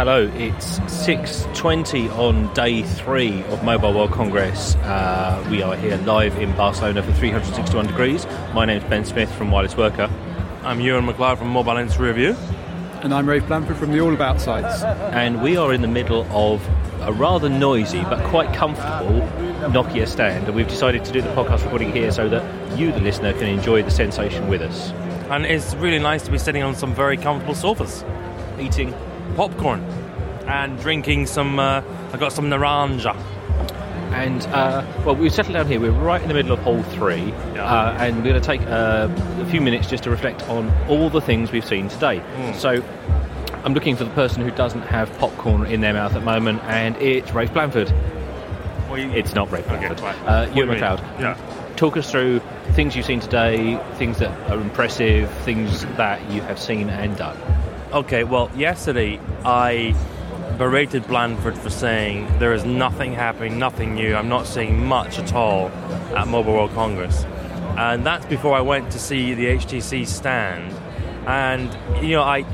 Hello, 0.00 0.32
it's 0.36 0.78
6.20 0.78 2.10
on 2.16 2.50
day 2.54 2.82
three 2.82 3.42
of 3.48 3.62
Mobile 3.62 3.92
World 3.92 4.12
Congress. 4.12 4.74
Uh, 4.76 5.46
we 5.50 5.60
are 5.60 5.76
here 5.76 5.98
live 5.98 6.38
in 6.38 6.56
Barcelona 6.56 7.02
for 7.02 7.12
361 7.12 7.88
degrees. 7.88 8.24
My 8.54 8.64
name's 8.64 8.84
Ben 8.84 9.04
Smith 9.04 9.30
from 9.34 9.50
Wireless 9.50 9.76
Worker. 9.76 10.10
I'm 10.62 10.80
Ewan 10.80 11.04
McLeod 11.04 11.36
from 11.36 11.48
Mobile 11.48 11.76
Industry 11.76 12.06
Review. 12.08 12.34
And 13.02 13.12
I'm 13.12 13.28
Rafe 13.28 13.46
Blandford 13.46 13.76
from 13.76 13.92
the 13.92 14.00
All 14.00 14.14
About 14.14 14.40
sites. 14.40 14.82
And 14.82 15.42
we 15.42 15.58
are 15.58 15.74
in 15.74 15.82
the 15.82 15.86
middle 15.86 16.26
of 16.30 16.66
a 17.02 17.12
rather 17.12 17.50
noisy 17.50 18.00
but 18.04 18.24
quite 18.30 18.54
comfortable 18.54 19.20
Nokia 19.68 20.08
stand. 20.08 20.46
And 20.46 20.56
we've 20.56 20.66
decided 20.66 21.04
to 21.04 21.12
do 21.12 21.20
the 21.20 21.28
podcast 21.34 21.62
recording 21.64 21.92
here 21.92 22.10
so 22.10 22.26
that 22.30 22.78
you, 22.78 22.90
the 22.90 23.00
listener, 23.00 23.34
can 23.34 23.48
enjoy 23.48 23.82
the 23.82 23.90
sensation 23.90 24.48
with 24.48 24.62
us. 24.62 24.92
And 25.28 25.44
it's 25.44 25.74
really 25.74 25.98
nice 25.98 26.22
to 26.22 26.30
be 26.30 26.38
sitting 26.38 26.62
on 26.62 26.74
some 26.74 26.94
very 26.94 27.18
comfortable 27.18 27.54
sofas, 27.54 28.02
Eating 28.58 28.94
popcorn, 29.36 29.80
and 30.46 30.78
drinking 30.80 31.26
some. 31.26 31.58
Uh, 31.58 31.82
I 32.12 32.16
got 32.16 32.32
some 32.32 32.46
naranja. 32.46 33.14
And 34.12 34.42
uh, 34.48 34.84
well, 35.06 35.14
we've 35.14 35.32
settled 35.32 35.54
down 35.54 35.68
here. 35.68 35.78
We're 35.80 35.92
right 35.92 36.20
in 36.20 36.26
the 36.28 36.34
middle 36.34 36.52
of 36.52 36.58
hole 36.60 36.82
three, 36.82 37.26
Yeah. 37.54 37.64
uh, 37.64 37.96
and 38.00 38.16
we're 38.16 38.30
going 38.30 38.40
to 38.40 38.46
take 38.46 38.60
uh, 38.62 39.08
a 39.38 39.46
few 39.46 39.60
minutes 39.60 39.86
just 39.88 40.02
to 40.04 40.10
reflect 40.10 40.42
on 40.48 40.68
all 40.88 41.08
the 41.10 41.20
things 41.20 41.52
we've 41.52 41.64
seen 41.64 41.88
today. 41.88 42.20
So, 42.58 42.82
I'm 43.62 43.72
looking 43.72 43.94
for 43.94 44.02
the 44.04 44.10
person 44.10 44.42
who 44.42 44.50
doesn't 44.50 44.82
have 44.82 45.16
popcorn 45.18 45.64
in 45.66 45.80
their 45.80 45.92
mouth 45.92 46.12
at 46.16 46.18
the 46.20 46.24
moment, 46.24 46.60
and 46.64 46.96
it's 46.96 47.30
Rafe 47.32 47.52
Blandford. 47.52 47.92
Well, 48.88 48.98
you- 48.98 49.12
It's 49.12 49.34
not 49.34 49.48
Rafe 49.52 49.68
Blandford. 49.68 50.00
right. 50.00 50.16
Uh, 50.26 50.50
Ewan 50.54 50.70
you? 50.76 50.82
McLeod. 50.82 51.20
Yeah. 51.20 51.36
Talk 51.76 51.96
us 51.96 52.10
through 52.10 52.40
things 52.72 52.96
you've 52.96 53.06
seen 53.06 53.20
today, 53.20 53.78
things 53.94 54.18
that 54.18 54.32
are 54.50 54.58
impressive, 54.60 55.30
things 55.44 55.86
that 55.96 56.20
you 56.32 56.40
have 56.42 56.58
seen 56.58 56.90
and 56.90 57.16
done. 57.16 57.36
Okay, 57.92 58.22
well, 58.22 58.48
yesterday 58.54 59.18
I 59.44 59.96
berated 60.58 61.02
Blandford 61.08 61.58
for 61.58 61.70
saying 61.70 62.38
there 62.38 62.52
is 62.52 62.64
nothing 62.64 63.12
happening, 63.12 63.58
nothing 63.58 63.96
new. 63.96 64.14
I'm 64.14 64.28
not 64.28 64.46
seeing 64.46 64.86
much 64.86 65.18
at 65.18 65.34
all 65.34 65.70
at 66.14 66.28
Mobile 66.28 66.52
World 66.52 66.70
Congress. 66.70 67.24
And 67.76 68.06
that's 68.06 68.24
before 68.26 68.54
I 68.54 68.60
went 68.60 68.92
to 68.92 69.00
see 69.00 69.34
the 69.34 69.46
HTC 69.46 70.06
stand. 70.06 70.72
And, 71.26 71.76
you 72.00 72.12
know, 72.12 72.22
I. 72.22 72.44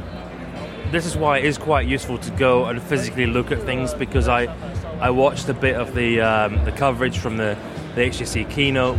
This 0.91 1.05
is 1.05 1.19
why 1.19 1.39
it 1.39 1.45
is 1.45 1.59
quite 1.59 1.87
useful 1.87 2.17
to 2.17 2.31
go 2.31 2.67
and 2.67 2.81
physically 2.81 3.27
look 3.27 3.53
at 3.53 3.61
things 3.61 3.93
because 3.93 4.29
I, 4.29 4.45
I 5.01 5.11
watched 5.11 5.51
a 5.51 5.55
bit 5.55 5.75
of 5.75 5.95
the 5.95 6.21
um, 6.23 6.65
the 6.65 6.73
coverage 6.73 7.19
from 7.19 7.37
the, 7.37 7.59
the 7.95 8.03
HTC 8.03 8.49
keynote. 8.49 8.97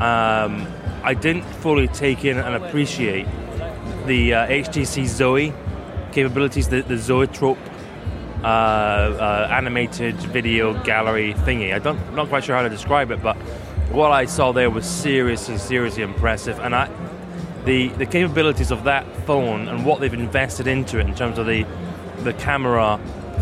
Um, 0.00 0.66
I 1.04 1.14
didn't 1.14 1.44
fully 1.44 1.86
take 1.86 2.24
in 2.24 2.38
and 2.38 2.64
appreciate 2.64 3.26
the 4.06 4.34
uh, 4.34 4.46
HTC 4.48 5.06
Zoe 5.06 5.52
capabilities, 6.12 6.68
the, 6.68 6.82
the 6.82 6.96
Zoetrope 6.96 7.58
uh, 8.42 8.46
uh, 8.46 9.48
animated 9.50 10.14
video 10.16 10.80
gallery 10.84 11.34
thingy. 11.34 11.74
I 11.74 11.78
don't, 11.78 11.98
I'm 11.98 12.14
not 12.14 12.28
quite 12.28 12.44
sure 12.44 12.56
how 12.56 12.62
to 12.62 12.68
describe 12.68 13.10
it, 13.10 13.22
but 13.22 13.36
what 13.90 14.12
I 14.12 14.26
saw 14.26 14.52
there 14.52 14.70
was 14.70 14.86
seriously, 14.86 15.58
seriously 15.58 16.02
impressive. 16.02 16.58
And 16.60 16.74
I, 16.74 16.90
the 17.64 17.88
the 17.88 18.06
capabilities 18.06 18.70
of 18.70 18.84
that 18.84 19.04
phone 19.26 19.68
and 19.68 19.84
what 19.84 20.00
they've 20.00 20.14
invested 20.14 20.66
into 20.66 20.98
it 20.98 21.06
in 21.06 21.14
terms 21.14 21.38
of 21.38 21.46
the 21.46 21.66
the 22.22 22.32
camera 22.34 22.98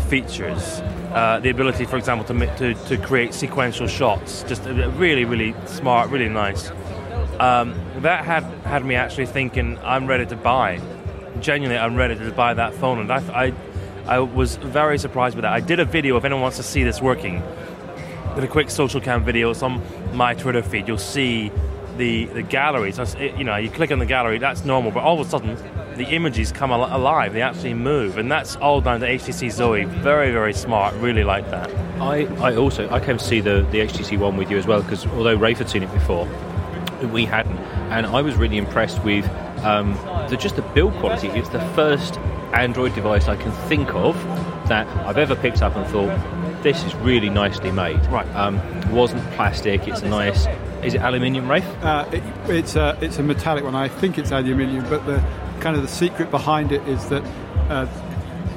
features, 0.09 0.79
uh, 1.13 1.39
the 1.41 1.49
ability, 1.49 1.85
for 1.85 1.97
example, 1.97 2.25
to, 2.25 2.57
to 2.57 2.73
to 2.73 2.97
create 2.97 3.33
sequential 3.33 3.87
shots, 3.87 4.43
just 4.43 4.63
really, 4.65 5.25
really 5.25 5.53
smart, 5.65 6.09
really 6.09 6.29
nice. 6.29 6.71
Um, 7.39 7.79
that 7.97 8.25
had 8.25 8.43
had 8.65 8.83
me 8.83 8.95
actually 8.95 9.27
thinking 9.27 9.77
I'm 9.83 10.07
ready 10.07 10.25
to 10.25 10.35
buy. 10.35 10.79
Genuinely, 11.41 11.77
I'm 11.77 11.95
ready 11.95 12.15
to 12.15 12.31
buy 12.31 12.53
that 12.53 12.73
phone, 12.73 12.99
and 12.99 13.11
I, 13.11 13.45
I, 13.45 13.53
I 14.05 14.19
was 14.19 14.55
very 14.57 14.97
surprised 14.97 15.35
with 15.35 15.43
that. 15.43 15.53
I 15.53 15.59
did 15.59 15.79
a 15.79 15.85
video. 15.85 16.17
If 16.17 16.25
anyone 16.25 16.41
wants 16.41 16.57
to 16.57 16.63
see 16.63 16.83
this 16.83 17.01
working, 17.01 17.41
did 18.35 18.43
a 18.43 18.47
quick 18.47 18.67
Socialcam 18.67 19.23
video. 19.23 19.51
It's 19.51 19.63
on 19.63 19.81
my 20.15 20.33
Twitter 20.33 20.61
feed. 20.61 20.87
You'll 20.87 20.97
see 20.97 21.51
the 21.97 22.25
the 22.25 22.43
gallery. 22.43 22.91
So 22.91 23.05
you 23.19 23.43
know, 23.43 23.55
you 23.55 23.69
click 23.69 23.91
on 23.91 23.99
the 23.99 24.05
gallery. 24.05 24.37
That's 24.37 24.63
normal, 24.63 24.91
but 24.91 25.03
all 25.03 25.19
of 25.19 25.27
a 25.27 25.29
sudden, 25.29 25.57
the 25.95 26.05
images 26.05 26.51
come 26.51 26.71
al- 26.71 26.95
alive. 26.95 27.33
They 27.33 27.41
actually 27.41 27.73
move, 27.73 28.17
and 28.17 28.31
that's 28.31 28.55
all 28.57 28.81
down 28.81 28.99
to 29.01 29.07
HTC 29.07 29.51
Zoe. 29.51 29.83
Very, 29.85 30.31
very 30.31 30.53
smart. 30.53 30.93
Really 30.95 31.23
like 31.23 31.49
that. 31.51 31.69
I, 31.99 32.25
I 32.39 32.55
also 32.55 32.89
I 32.89 32.99
came 32.99 33.17
to 33.17 33.23
see 33.23 33.41
the, 33.41 33.67
the 33.71 33.79
HTC 33.79 34.17
One 34.19 34.37
with 34.37 34.51
you 34.51 34.57
as 34.57 34.67
well 34.67 34.81
because 34.81 35.05
although 35.07 35.35
Rafe 35.35 35.57
had 35.57 35.69
seen 35.69 35.83
it 35.83 35.91
before, 35.91 36.27
we 37.11 37.25
hadn't, 37.25 37.57
and 37.91 38.05
I 38.05 38.21
was 38.21 38.35
really 38.35 38.57
impressed 38.57 39.03
with 39.03 39.25
um, 39.63 39.93
the 40.29 40.37
just 40.37 40.55
the 40.55 40.61
build 40.61 40.93
quality. 40.95 41.27
It's 41.29 41.49
the 41.49 41.61
first 41.73 42.17
Android 42.53 42.95
device 42.95 43.27
I 43.27 43.35
can 43.35 43.51
think 43.67 43.93
of 43.93 44.15
that 44.67 44.87
I've 45.05 45.17
ever 45.17 45.35
picked 45.35 45.61
up 45.61 45.75
and 45.75 45.85
thought 45.87 46.63
this 46.63 46.83
is 46.83 46.95
really 46.95 47.29
nicely 47.29 47.71
made. 47.71 48.03
Right. 48.07 48.27
um, 48.35 48.61
wasn't 48.91 49.23
plastic. 49.31 49.87
It's 49.87 50.01
nice. 50.01 50.47
Is 50.83 50.93
it 50.93 51.01
aluminium, 51.01 51.49
Rafe? 51.49 51.67
Uh, 51.83 52.07
it, 52.11 52.23
it's, 52.49 52.75
a, 52.75 52.97
it's 53.01 53.17
a 53.17 53.23
metallic 53.23 53.63
one. 53.63 53.75
I 53.75 53.87
think 53.87 54.17
it's 54.17 54.31
aluminium, 54.31 54.87
but 54.89 55.05
the 55.05 55.23
kind 55.59 55.75
of 55.75 55.81
the 55.81 55.87
secret 55.87 56.31
behind 56.31 56.71
it 56.71 56.87
is 56.87 57.09
that 57.09 57.23
uh, 57.69 57.87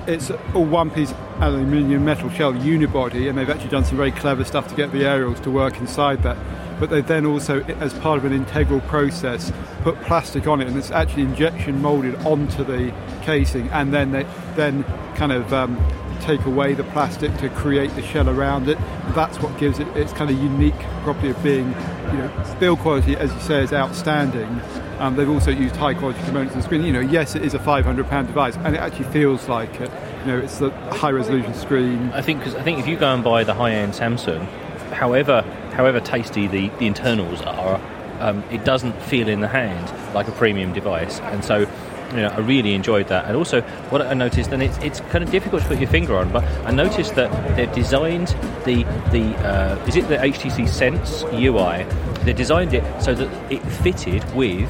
it's 0.06 0.30
a 0.30 0.36
one 0.58 0.90
piece 0.90 1.12
aluminium 1.40 2.04
metal 2.04 2.30
shell 2.30 2.52
unibody, 2.52 3.28
and 3.28 3.38
they've 3.38 3.48
actually 3.48 3.70
done 3.70 3.84
some 3.84 3.96
very 3.96 4.12
clever 4.12 4.44
stuff 4.44 4.68
to 4.68 4.74
get 4.74 4.92
the 4.92 5.04
aerials 5.04 5.40
to 5.40 5.50
work 5.50 5.78
inside 5.78 6.22
that. 6.22 6.36
But 6.80 6.88
they 6.88 7.02
then 7.02 7.26
also, 7.26 7.62
as 7.64 7.92
part 7.94 8.18
of 8.18 8.24
an 8.24 8.32
integral 8.32 8.80
process, 8.80 9.52
put 9.82 10.00
plastic 10.00 10.46
on 10.46 10.62
it, 10.62 10.66
and 10.66 10.78
it's 10.78 10.90
actually 10.90 11.22
injection 11.24 11.80
molded 11.82 12.14
onto 12.26 12.64
the 12.64 12.92
casing, 13.22 13.68
and 13.68 13.92
then 13.92 14.12
they 14.12 14.26
then 14.56 14.82
kind 15.14 15.30
of 15.30 15.52
um, 15.52 15.78
take 16.20 16.44
away 16.46 16.72
the 16.72 16.84
plastic 16.84 17.36
to 17.36 17.50
create 17.50 17.94
the 17.96 18.02
shell 18.02 18.30
around 18.30 18.68
it. 18.68 18.78
That's 19.14 19.38
what 19.40 19.58
gives 19.58 19.78
it 19.78 19.88
its 19.88 20.14
kind 20.14 20.30
of 20.30 20.42
unique 20.42 20.78
property 21.02 21.28
of 21.28 21.42
being, 21.42 21.68
you 22.12 22.18
know, 22.18 22.56
build 22.58 22.78
quality, 22.78 23.14
as 23.14 23.30
you 23.32 23.40
say, 23.40 23.62
is 23.62 23.74
outstanding. 23.74 24.60
Um, 25.00 25.16
they've 25.16 25.28
also 25.28 25.50
used 25.50 25.76
high 25.76 25.94
quality 25.94 26.20
components 26.24 26.54
on 26.54 26.60
the 26.60 26.64
screen. 26.64 26.82
You 26.82 26.94
know, 26.94 27.00
yes, 27.00 27.34
it 27.34 27.44
is 27.44 27.52
a 27.52 27.58
500 27.58 28.06
pound 28.08 28.28
device, 28.28 28.56
and 28.56 28.74
it 28.74 28.78
actually 28.78 29.06
feels 29.06 29.48
like 29.48 29.80
it. 29.80 29.90
You 30.20 30.26
know, 30.32 30.38
it's 30.38 30.58
the 30.58 30.70
high 30.92 31.10
resolution 31.10 31.52
screen. 31.52 32.10
I 32.12 32.22
think 32.22 32.40
because 32.40 32.54
I 32.54 32.62
think 32.62 32.78
if 32.78 32.86
you 32.86 32.96
go 32.96 33.12
and 33.12 33.22
buy 33.22 33.44
the 33.44 33.54
high 33.54 33.72
end 33.72 33.92
Samsung, 33.92 34.46
however 34.92 35.44
however 35.80 35.98
tasty 35.98 36.46
the, 36.46 36.68
the 36.78 36.86
internals 36.86 37.40
are, 37.40 37.80
um, 38.20 38.44
it 38.50 38.66
doesn't 38.66 38.92
feel 39.04 39.28
in 39.28 39.40
the 39.40 39.48
hand 39.48 40.14
like 40.14 40.28
a 40.28 40.32
premium 40.32 40.74
device, 40.74 41.20
and 41.20 41.42
so. 41.42 41.66
You 42.10 42.22
know, 42.22 42.28
I 42.30 42.38
really 42.38 42.74
enjoyed 42.74 43.06
that, 43.06 43.26
and 43.26 43.36
also 43.36 43.60
what 43.90 44.02
I 44.02 44.14
noticed, 44.14 44.50
and 44.50 44.64
it's, 44.64 44.76
it's 44.78 44.98
kind 45.12 45.22
of 45.22 45.30
difficult 45.30 45.62
to 45.62 45.68
put 45.68 45.78
your 45.78 45.88
finger 45.88 46.16
on, 46.16 46.32
but 46.32 46.42
I 46.66 46.72
noticed 46.72 47.14
that 47.14 47.30
they've 47.54 47.72
designed 47.72 48.34
the 48.64 48.82
the 49.12 49.26
uh, 49.46 49.86
is 49.86 49.94
it 49.94 50.08
the 50.08 50.16
HTC 50.16 50.68
Sense 50.68 51.22
UI? 51.32 51.86
They 52.24 52.32
designed 52.32 52.74
it 52.74 52.82
so 53.00 53.14
that 53.14 53.52
it 53.52 53.62
fitted 53.84 54.24
with 54.34 54.68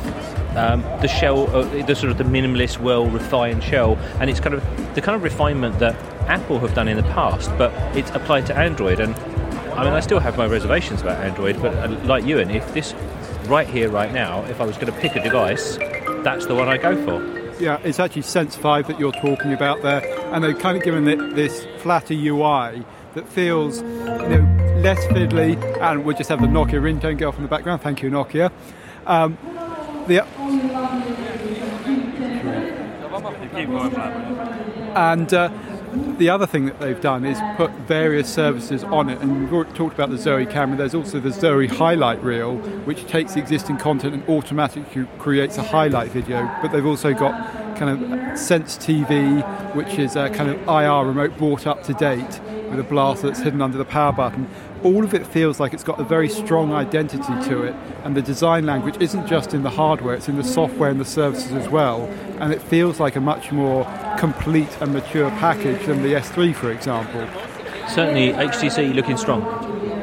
um, 0.54 0.82
the 1.00 1.08
shell, 1.08 1.48
uh, 1.56 1.62
the 1.86 1.94
sort 1.94 2.12
of 2.12 2.18
the 2.18 2.24
minimalist, 2.24 2.78
well 2.78 3.06
refined 3.06 3.64
shell, 3.64 3.96
and 4.20 4.28
it's 4.28 4.40
kind 4.40 4.54
of 4.54 4.94
the 4.94 5.00
kind 5.00 5.16
of 5.16 5.22
refinement 5.22 5.78
that 5.78 5.96
Apple 6.28 6.58
have 6.60 6.74
done 6.74 6.88
in 6.88 6.96
the 6.98 7.08
past, 7.14 7.50
but 7.56 7.72
it's 7.96 8.10
applied 8.10 8.44
to 8.46 8.56
Android. 8.56 9.00
And 9.00 9.14
I 9.72 9.84
mean, 9.84 9.92
I 9.92 10.00
still 10.00 10.20
have 10.20 10.36
my 10.36 10.46
reservations 10.46 11.00
about 11.00 11.24
Android, 11.24 11.60
but 11.60 11.74
uh, 11.74 11.88
like 12.04 12.24
you, 12.24 12.38
and 12.38 12.50
if 12.50 12.72
this 12.74 12.94
right 13.46 13.66
here, 13.66 13.88
right 13.88 14.12
now, 14.12 14.44
if 14.44 14.60
I 14.60 14.64
was 14.64 14.76
going 14.76 14.92
to 14.92 14.98
pick 15.00 15.16
a 15.16 15.22
device, 15.22 15.76
that's 16.22 16.46
the 16.46 16.54
one 16.54 16.68
I 16.68 16.76
go 16.76 16.96
for. 17.04 17.40
Yeah, 17.60 17.78
it's 17.84 17.98
actually 17.98 18.22
Sense 18.22 18.56
5 18.56 18.86
that 18.88 18.98
you're 18.98 19.12
talking 19.12 19.52
about 19.52 19.82
there, 19.82 20.02
and 20.32 20.42
they've 20.42 20.58
kind 20.58 20.76
of 20.76 20.82
given 20.82 21.06
it 21.08 21.34
this 21.34 21.66
flatter 21.78 22.14
UI 22.14 22.84
that 23.14 23.28
feels, 23.28 23.82
you 23.82 23.86
know, 23.86 24.80
less 24.82 24.98
fiddly, 25.06 25.56
and 25.80 26.04
we'll 26.04 26.16
just 26.16 26.30
have 26.30 26.40
the 26.40 26.46
Nokia 26.46 26.80
ringtone 26.80 27.18
go 27.18 27.28
off 27.28 27.36
in 27.36 27.42
the 27.42 27.48
background. 27.48 27.82
Thank 27.82 28.02
you, 28.02 28.10
Nokia. 28.10 28.50
Um, 29.06 29.36
the, 30.06 30.24
And 34.94 35.34
uh, 35.34 35.50
the 35.92 36.28
other 36.30 36.46
thing 36.46 36.66
that 36.66 36.78
they've 36.80 37.00
done 37.00 37.24
is 37.24 37.38
put 37.56 37.70
various 37.72 38.32
services 38.32 38.84
on 38.84 39.08
it. 39.08 39.20
And 39.20 39.50
we've 39.50 39.74
talked 39.74 39.94
about 39.94 40.10
the 40.10 40.18
Zoe 40.18 40.46
camera. 40.46 40.76
There's 40.76 40.94
also 40.94 41.18
the 41.18 41.32
Zoe 41.32 41.66
highlight 41.66 42.22
reel, 42.22 42.56
which 42.84 43.06
takes 43.06 43.36
existing 43.36 43.78
content 43.78 44.14
and 44.14 44.28
automatically 44.28 45.06
creates 45.18 45.58
a 45.58 45.62
highlight 45.62 46.10
video. 46.10 46.42
But 46.62 46.72
they've 46.72 46.86
also 46.86 47.12
got 47.12 47.76
kind 47.76 47.90
of 47.90 48.38
Sense 48.38 48.76
TV, 48.76 49.42
which 49.74 49.98
is 49.98 50.14
a 50.14 50.30
kind 50.30 50.50
of 50.50 50.60
IR 50.68 51.08
remote 51.08 51.36
brought 51.38 51.66
up 51.66 51.82
to 51.84 51.94
date 51.94 52.40
with 52.70 52.78
a 52.78 52.84
blaster 52.84 53.26
that's 53.26 53.40
hidden 53.40 53.60
under 53.60 53.78
the 53.78 53.84
power 53.84 54.12
button. 54.12 54.48
All 54.82 55.04
of 55.04 55.12
it 55.12 55.26
feels 55.26 55.60
like 55.60 55.74
it's 55.74 55.84
got 55.84 56.00
a 56.00 56.04
very 56.04 56.28
strong 56.28 56.72
identity 56.72 57.34
to 57.50 57.64
it, 57.64 57.74
and 58.02 58.16
the 58.16 58.22
design 58.22 58.64
language 58.64 58.96
isn't 58.98 59.26
just 59.26 59.52
in 59.52 59.62
the 59.62 59.68
hardware, 59.68 60.14
it's 60.14 60.28
in 60.28 60.36
the 60.36 60.44
software 60.44 60.88
and 60.88 60.98
the 60.98 61.04
services 61.04 61.52
as 61.52 61.68
well. 61.68 62.04
And 62.38 62.50
it 62.50 62.62
feels 62.62 62.98
like 62.98 63.14
a 63.14 63.20
much 63.20 63.52
more 63.52 63.84
complete 64.18 64.74
and 64.80 64.94
mature 64.94 65.28
package 65.32 65.84
than 65.84 66.02
the 66.02 66.14
S3, 66.14 66.54
for 66.54 66.72
example. 66.72 67.28
Certainly, 67.88 68.32
HTC 68.32 68.94
looking 68.94 69.18
strong. 69.18 69.42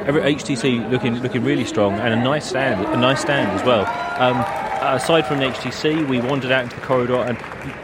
Every 0.06 0.22
HTC 0.22 0.92
looking 0.92 1.16
looking 1.22 1.44
really 1.44 1.66
strong, 1.66 1.94
and 1.94 2.14
a 2.14 2.18
nice 2.18 2.48
stand, 2.48 2.86
a 2.86 2.98
nice 2.98 3.22
stand 3.22 3.50
as 3.60 3.66
well. 3.66 3.86
Um, 4.22 4.38
aside 4.96 5.26
from 5.26 5.40
the 5.40 5.46
HTC, 5.46 6.08
we 6.08 6.20
wandered 6.20 6.52
out 6.52 6.64
into 6.64 6.76
the 6.76 6.86
corridor, 6.86 7.16
and 7.16 7.38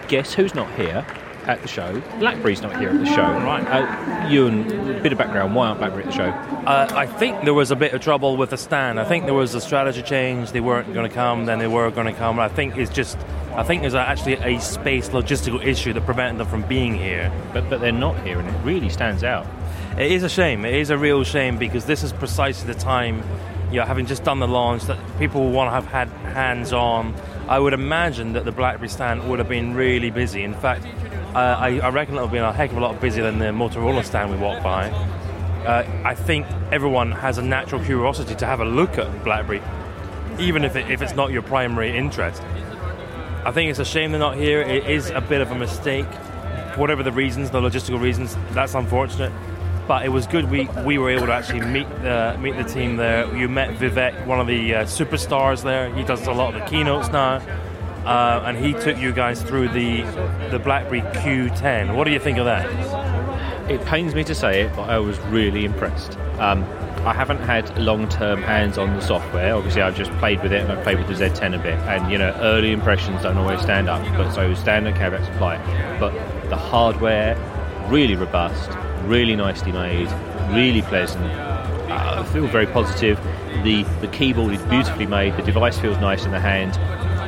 guess 0.08 0.34
who's 0.34 0.54
not 0.54 0.72
here? 0.76 1.04
At 1.48 1.62
the 1.62 1.68
show. 1.68 2.02
BlackBerry's 2.20 2.62
not 2.62 2.78
here 2.78 2.90
at 2.90 3.00
the 3.00 3.06
show. 3.06 3.22
Right. 3.22 3.66
Uh, 3.66 4.30
you 4.30 4.48
and 4.48 4.72
a 4.90 5.02
bit 5.02 5.12
of 5.12 5.18
background. 5.18 5.56
Why 5.56 5.68
aren't 5.68 5.80
BlackBerry 5.80 6.04
at 6.04 6.12
the 6.12 6.16
show? 6.16 6.30
Uh, 6.30 6.88
I 6.94 7.06
think 7.06 7.44
there 7.44 7.54
was 7.54 7.72
a 7.72 7.76
bit 7.76 7.94
of 7.94 8.02
trouble 8.02 8.38
with 8.38 8.52
the 8.52 8.58
stand. 8.58 9.00
I 9.00 9.06
think 9.06 9.26
there 9.26 9.34
was 9.34 9.54
a 9.54 9.62
strategy 9.62 10.02
change. 10.02 10.52
They 10.52 10.62
weren't 10.62 10.94
going 10.94 11.08
to 11.08 11.14
come, 11.14 11.46
then 11.46 11.60
they 11.60 11.68
were 11.68 11.92
going 11.92 12.08
to 12.08 12.14
come. 12.14 12.40
I 12.40 12.48
think 12.48 12.78
it's 12.78 12.92
just, 12.92 13.18
I 13.54 13.64
think 13.64 13.82
there's 13.82 13.96
actually 13.96 14.36
a 14.36 14.60
space 14.60 15.10
logistical 15.10 15.64
issue 15.64 15.94
that 15.94 16.06
prevented 16.06 16.40
them 16.40 16.48
from 16.48 16.64
being 16.64 16.96
here. 16.96 17.32
But 17.54 17.70
but 17.70 17.82
they're 17.82 17.92
not 17.92 18.20
here, 18.26 18.40
and 18.40 18.48
it 18.48 18.58
really 18.64 18.90
stands 18.90 19.24
out. 19.24 19.46
It 19.98 20.12
is 20.12 20.24
a 20.24 20.30
shame. 20.30 20.66
It 20.66 20.76
is 20.76 20.90
a 20.90 20.98
real 20.98 21.24
shame 21.24 21.58
because 21.58 21.86
this 21.86 22.04
is 22.04 22.14
precisely 22.14 22.72
the 22.72 22.80
time, 22.80 23.22
you 23.72 23.80
know, 23.80 23.86
having 23.86 24.06
just 24.06 24.24
done 24.24 24.40
the 24.40 24.48
launch, 24.48 24.84
that 24.84 24.98
people 25.20 25.52
want 25.52 25.68
to 25.68 25.74
have 25.74 25.86
had 25.86 26.08
hands 26.34 26.74
on. 26.74 27.14
I 27.48 27.60
would 27.60 27.74
imagine 27.74 28.34
that 28.34 28.46
the 28.46 28.52
BlackBerry 28.52 28.90
stand 28.90 29.30
would 29.30 29.40
have 29.40 29.50
been 29.50 29.76
really 29.76 30.10
busy. 30.10 30.44
In 30.44 30.54
fact, 30.54 30.86
I, 31.36 31.80
I 31.80 31.90
reckon 31.90 32.16
it'll 32.16 32.28
be 32.28 32.38
a 32.38 32.52
heck 32.52 32.72
of 32.72 32.78
a 32.78 32.80
lot 32.80 33.00
busier 33.02 33.24
than 33.24 33.40
the 33.40 33.46
Motorola 33.46 34.04
stand 34.04 34.32
we 34.32 34.38
walked 34.38 34.64
by. 34.64 34.90
Uh, 34.90 36.02
I 36.04 36.14
think 36.14 36.46
everyone 36.72 37.12
has 37.12 37.38
a 37.38 37.42
natural 37.42 37.84
curiosity 37.84 38.36
to 38.36 38.46
have 38.46 38.60
a 38.60 38.66
look 38.66 38.98
at 38.98 39.24
BlackBerry, 39.24 39.62
even 40.38 40.64
if, 40.64 40.76
it, 40.76 40.92
if 40.92 41.02
it's 41.02 41.16
not 41.16 41.32
your 41.32 41.42
primary 41.42 41.96
interest. 41.98 42.44
I 43.46 43.52
think 43.52 43.70
it's 43.70 43.80
a 43.80 43.86
shame 43.86 44.12
they're 44.12 44.20
not 44.20 44.38
here. 44.38 44.62
It 44.62 44.90
is 44.90 45.10
a 45.10 45.22
bit 45.22 45.42
of 45.42 45.52
a 45.52 45.56
mistake. 45.56 46.06
Whatever 46.76 47.04
the 47.04 47.12
reasons, 47.12 47.52
the 47.52 47.62
logistical 47.62 48.02
reasons, 48.02 48.36
that's 48.52 48.74
unfortunate. 48.74 49.32
But 49.88 50.06
it 50.06 50.10
was 50.10 50.28
good 50.28 50.50
we, 50.50 50.66
we 50.86 50.98
were 50.98 51.10
able 51.10 51.26
to 51.26 51.34
actually 51.34 51.62
meet 51.62 51.90
the, 52.02 52.38
meet 52.40 52.56
the 52.56 52.64
team 52.64 52.96
there. 52.96 53.34
You 53.36 53.50
met 53.50 53.78
Vivek, 53.78 54.26
one 54.26 54.40
of 54.40 54.48
the 54.48 54.76
uh, 54.76 54.84
superstars 54.84 55.64
there. 55.64 55.94
He 55.94 56.04
does 56.04 56.26
a 56.28 56.32
lot 56.32 56.54
of 56.54 56.62
the 56.62 56.68
keynotes 56.68 57.10
now. 57.10 57.42
Uh, 58.06 58.44
and 58.46 58.58
he 58.58 58.74
took 58.74 58.98
you 58.98 59.14
guys 59.14 59.42
through 59.42 59.70
the 59.70 60.02
the 60.52 60.60
BlackBerry 60.60 61.02
Q10. 61.02 61.96
What 61.96 62.04
do 62.04 62.12
you 62.12 62.20
think 62.20 62.38
of 62.38 62.46
that? 62.46 62.70
It 63.72 63.84
pains 63.86 64.14
me 64.14 64.24
to 64.26 64.36
say 64.36 64.64
it, 64.64 64.76
but 64.76 64.90
I 64.90 65.00
was 65.00 65.18
really 65.20 65.64
impressed. 65.64 66.18
Um, 66.38 66.64
I 67.06 67.14
haven't 67.14 67.40
had 67.40 67.78
long-term 67.78 68.42
hands 68.42 68.78
on 68.78 68.94
the 68.94 69.02
software. 69.02 69.56
Obviously, 69.56 69.82
I've 69.82 69.96
just 69.96 70.12
played 70.20 70.42
with 70.42 70.54
it 70.54 70.62
and 70.62 70.72
I've 70.72 70.84
played 70.84 70.98
with 70.98 71.08
the 71.08 71.14
Z10 71.14 71.60
a 71.60 71.62
bit. 71.62 71.74
And 71.80 72.12
you 72.12 72.18
know, 72.18 72.32
early 72.40 72.72
impressions 72.72 73.22
don't 73.24 73.38
always 73.38 73.62
stand 73.62 73.90
up, 73.90 74.02
but 74.18 74.32
so 74.34 74.54
standard 74.54 74.96
caveats 74.96 75.28
apply. 75.30 75.58
But 76.00 76.14
the 76.50 76.56
hardware, 76.56 77.38
really 77.90 78.16
robust, 78.16 78.70
really 79.04 79.36
nicely 79.36 79.72
made, 79.74 80.10
really 80.52 80.82
pleasant. 80.82 81.26
Uh, 81.26 82.24
I 82.26 82.34
feel 82.34 82.48
very 82.48 82.68
positive. 82.68 83.18
The 83.64 83.84
the 84.00 84.08
keyboard 84.08 84.54
is 84.54 84.62
beautifully 84.64 85.06
made. 85.06 85.36
The 85.36 85.44
device 85.44 85.78
feels 85.78 85.98
nice 86.00 86.26
in 86.26 86.32
the 86.32 86.40
hand. 86.40 86.74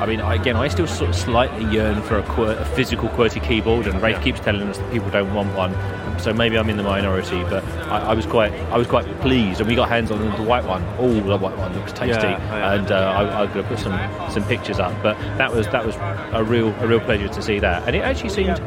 I 0.02 0.06
mean, 0.06 0.22
I- 0.22 0.36
again, 0.36 0.56
I 0.56 0.68
still 0.68 0.88
sort 0.88 1.10
of 1.10 1.16
slightly 1.16 1.66
yearn 1.74 2.02
for 2.04 2.18
a, 2.20 2.24
quir- 2.24 2.58
a 2.58 2.66
physical 2.66 3.10
QWERTY 3.10 3.42
keyboard, 3.44 3.88
and 3.88 4.02
Rafe 4.02 4.22
keeps 4.22 4.40
telling 4.40 4.64
us 4.68 4.78
that 4.78 4.92
people 4.92 5.10
don't 5.10 5.34
want 5.34 5.54
one. 5.56 5.74
So 6.20 6.34
maybe 6.34 6.58
I'm 6.58 6.70
in 6.70 6.78
the 6.78 6.84
minority, 6.84 7.44
but 7.44 7.64
I, 7.90 8.00
I 8.12 8.14
was 8.14 8.26
quite, 8.26 8.54
I 8.72 8.78
was 8.78 8.88
quite 8.88 9.06
pleased, 9.22 9.60
and 9.60 9.70
we 9.70 9.76
got 9.76 9.90
hands 9.90 10.12
on 10.12 10.20
the 10.20 10.44
white 10.44 10.64
one. 10.66 10.84
Oh, 10.98 11.14
the 11.14 11.38
white 11.38 11.58
one 11.58 11.74
looks 11.76 11.92
tasty, 11.92 12.22
Yeah, 12.28 12.38
yeah. 12.40 12.74
and 12.74 12.92
uh, 12.92 12.96
I, 12.96 13.42
I'm 13.44 13.54
going 13.54 13.64
to 13.64 13.70
put 13.70 13.80
some, 13.80 14.00
some 14.32 14.44
pictures 14.46 14.80
up. 14.80 14.94
But 15.04 15.18
that 15.38 15.54
was 15.54 15.68
that 15.68 15.86
was 15.86 15.96
a 16.34 16.44
real 16.44 16.70
a 16.82 16.88
real 16.88 17.02
pleasure 17.02 17.28
to 17.28 17.42
see 17.42 17.60
that, 17.60 17.84
and 17.86 17.96
it 17.96 18.00
actually 18.00 18.30
seemed 18.30 18.58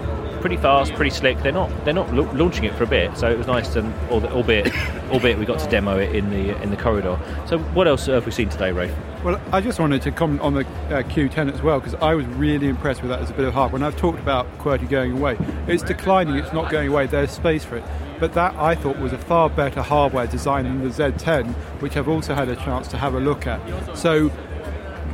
pretty 0.40 0.56
fast, 0.56 0.92
pretty 0.94 1.10
slick. 1.10 1.38
They're 1.42 1.52
not 1.52 1.70
they're 1.84 1.94
not 1.94 2.12
launching 2.14 2.64
it 2.64 2.74
for 2.74 2.84
a 2.84 2.86
bit, 2.86 3.16
so 3.16 3.30
it 3.30 3.38
was 3.38 3.46
nice 3.46 3.72
to, 3.74 3.82
albeit 4.10 4.72
albeit 5.10 5.38
we 5.38 5.44
got 5.44 5.58
to 5.60 5.68
demo 5.68 5.98
it 5.98 6.14
in 6.14 6.30
the 6.30 6.60
in 6.62 6.70
the 6.70 6.76
corridor. 6.76 7.18
So 7.46 7.58
what 7.58 7.88
else 7.88 8.06
have 8.06 8.26
we 8.26 8.32
seen 8.32 8.48
today, 8.48 8.72
Ray? 8.72 8.94
Well, 9.24 9.40
I 9.52 9.60
just 9.60 9.80
wanted 9.80 10.02
to 10.02 10.12
comment 10.12 10.40
on 10.42 10.54
the 10.54 10.60
uh, 10.60 11.02
Q10 11.02 11.52
as 11.52 11.60
well 11.60 11.80
because 11.80 11.94
I 11.96 12.14
was 12.14 12.24
really 12.26 12.68
impressed 12.68 13.02
with 13.02 13.10
that 13.10 13.20
as 13.20 13.30
a 13.30 13.32
bit 13.32 13.46
of 13.46 13.54
hardware. 13.54 13.80
When 13.80 13.82
I've 13.82 13.96
talked 13.96 14.20
about 14.20 14.46
QWERTY 14.58 14.88
going 14.88 15.12
away, 15.12 15.36
it's 15.66 15.82
declining, 15.82 16.36
it's 16.36 16.52
not 16.52 16.70
going 16.70 16.88
away, 16.88 17.06
there's 17.06 17.32
space 17.32 17.64
for 17.64 17.76
it. 17.76 17.84
But 18.20 18.34
that 18.34 18.54
I 18.54 18.74
thought 18.74 18.98
was 18.98 19.12
a 19.12 19.18
far 19.18 19.48
better 19.50 19.82
hardware 19.82 20.26
design 20.26 20.64
than 20.64 20.82
the 20.82 20.90
Z10, 20.90 21.52
which 21.80 21.96
I've 21.96 22.08
also 22.08 22.34
had 22.34 22.48
a 22.48 22.56
chance 22.56 22.88
to 22.88 22.96
have 22.96 23.14
a 23.14 23.20
look 23.20 23.46
at. 23.46 23.60
So 23.96 24.30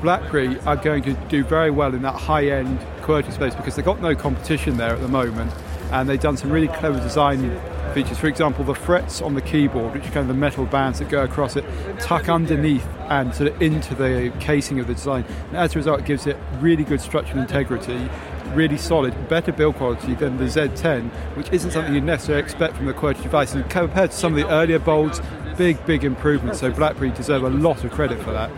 BlackBerry 0.05 0.61
are 0.61 0.77
going 0.77 1.03
to 1.03 1.15
do 1.31 1.43
very 1.43 1.71
well 1.71 1.95
in 1.95 2.03
that 2.03 2.15
high-end 2.15 2.79
QWERTY 3.01 3.33
space 3.33 3.55
because 3.55 3.75
they've 3.75 3.85
got 3.85 4.03
no 4.03 4.15
competition 4.15 4.77
there 4.77 4.91
at 4.91 5.01
the 5.01 5.09
moment, 5.09 5.51
and 5.93 6.07
they've 6.07 6.21
done 6.21 6.37
some 6.37 6.51
really 6.51 6.69
clever 6.69 7.01
design 7.01 7.59
features. 7.95 8.19
For 8.19 8.27
example, 8.27 8.67
the 8.67 8.75
frets 8.75 9.23
on 9.23 9.33
the 9.33 9.41
keyboard, 9.41 9.95
which 9.95 10.03
are 10.03 10.11
kind 10.11 10.19
of 10.19 10.29
the 10.29 10.35
metal 10.35 10.67
bands 10.67 10.99
that 10.99 11.09
go 11.09 11.25
across 11.25 11.57
it, 11.57 11.65
tuck 12.01 12.29
underneath 12.29 12.87
and 13.09 13.35
sort 13.35 13.53
of 13.53 13.63
into 13.63 13.95
the 13.95 14.31
casing 14.41 14.79
of 14.79 14.89
the 14.89 14.95
design. 14.95 15.25
And 15.49 15.57
as 15.57 15.75
a 15.75 15.79
result, 15.79 16.01
it 16.01 16.07
gives 16.07 16.27
it 16.27 16.37
really 16.61 16.85
good 16.85 17.01
structural 17.01 17.41
integrity. 17.41 18.11
Really 18.53 18.77
solid, 18.77 19.29
better 19.29 19.53
build 19.53 19.77
quality 19.77 20.15
than 20.15 20.37
the 20.37 20.45
Z10, 20.45 21.09
which 21.35 21.51
isn't 21.51 21.71
something 21.71 21.95
you'd 21.95 22.05
necessarily 22.05 22.43
expect 22.43 22.77
from 22.77 22.85
the 22.85 22.93
QWERTY 22.93 23.23
device. 23.23 23.55
And 23.55 23.69
compared 23.71 24.11
to 24.11 24.17
some 24.17 24.35
of 24.35 24.39
the 24.39 24.49
earlier 24.53 24.79
bolds, 24.79 25.23
big, 25.57 25.85
big 25.87 26.05
improvements. 26.05 26.61
So 26.61 26.71
BlackBerry 26.71 27.11
deserve 27.11 27.43
a 27.45 27.51
lot 27.51 27.85
of 27.85 27.91
credit 27.93 28.23
for 28.23 28.33
that. 28.33 28.51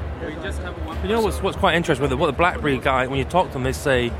You 1.03 1.09
know 1.09 1.21
what's, 1.21 1.41
what's 1.43 1.57
quite 1.57 1.77
interesting 1.77 2.03
with 2.03 2.13
it? 2.13 2.17
What 2.17 2.27
the 2.27 2.33
BlackBerry 2.33 2.79
guy, 2.79 3.07
when 3.07 3.19
you 3.19 3.25
talk 3.25 3.49
to 3.49 3.53
them, 3.53 3.63
they 3.63 3.73
say, 3.73 4.11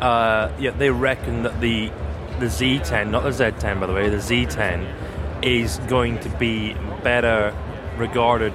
uh, 0.00 0.50
yeah, 0.58 0.70
they 0.70 0.90
reckon 0.90 1.42
that 1.42 1.60
the 1.60 1.90
the 2.38 2.46
Z10, 2.46 3.10
not 3.10 3.24
the 3.24 3.30
Z10 3.30 3.80
by 3.80 3.86
the 3.86 3.92
way, 3.92 4.08
the 4.08 4.18
Z10 4.18 5.44
is 5.44 5.78
going 5.88 6.20
to 6.20 6.28
be 6.28 6.74
better 7.02 7.52
regarded 7.96 8.52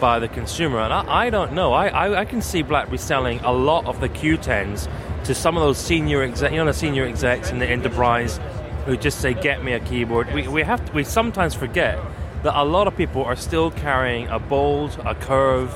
by 0.00 0.18
the 0.18 0.26
consumer. 0.26 0.80
And 0.80 0.92
I, 0.92 1.26
I 1.26 1.30
don't 1.30 1.52
know. 1.52 1.72
I, 1.72 1.88
I, 1.88 2.20
I 2.20 2.24
can 2.24 2.42
see 2.42 2.62
BlackBerry 2.62 2.98
selling 2.98 3.38
a 3.40 3.52
lot 3.52 3.86
of 3.86 4.00
the 4.00 4.08
Q10s 4.08 4.88
to 5.24 5.34
some 5.34 5.56
of 5.56 5.62
those 5.62 5.78
senior 5.78 6.22
exec, 6.22 6.50
you 6.50 6.58
know, 6.58 6.64
the 6.64 6.72
senior 6.72 7.04
execs 7.04 7.50
in 7.50 7.58
the 7.58 7.66
enterprise 7.66 8.40
who 8.86 8.96
just 8.96 9.20
say, 9.20 9.34
"Get 9.34 9.62
me 9.62 9.74
a 9.74 9.80
keyboard." 9.80 10.32
We, 10.32 10.48
we 10.48 10.62
have 10.62 10.84
to, 10.86 10.92
we 10.92 11.04
sometimes 11.04 11.54
forget 11.54 11.98
that 12.42 12.58
a 12.58 12.64
lot 12.64 12.86
of 12.86 12.96
people 12.96 13.24
are 13.24 13.36
still 13.36 13.70
carrying 13.70 14.28
a 14.28 14.38
bold, 14.38 14.98
a 15.04 15.14
curve, 15.14 15.74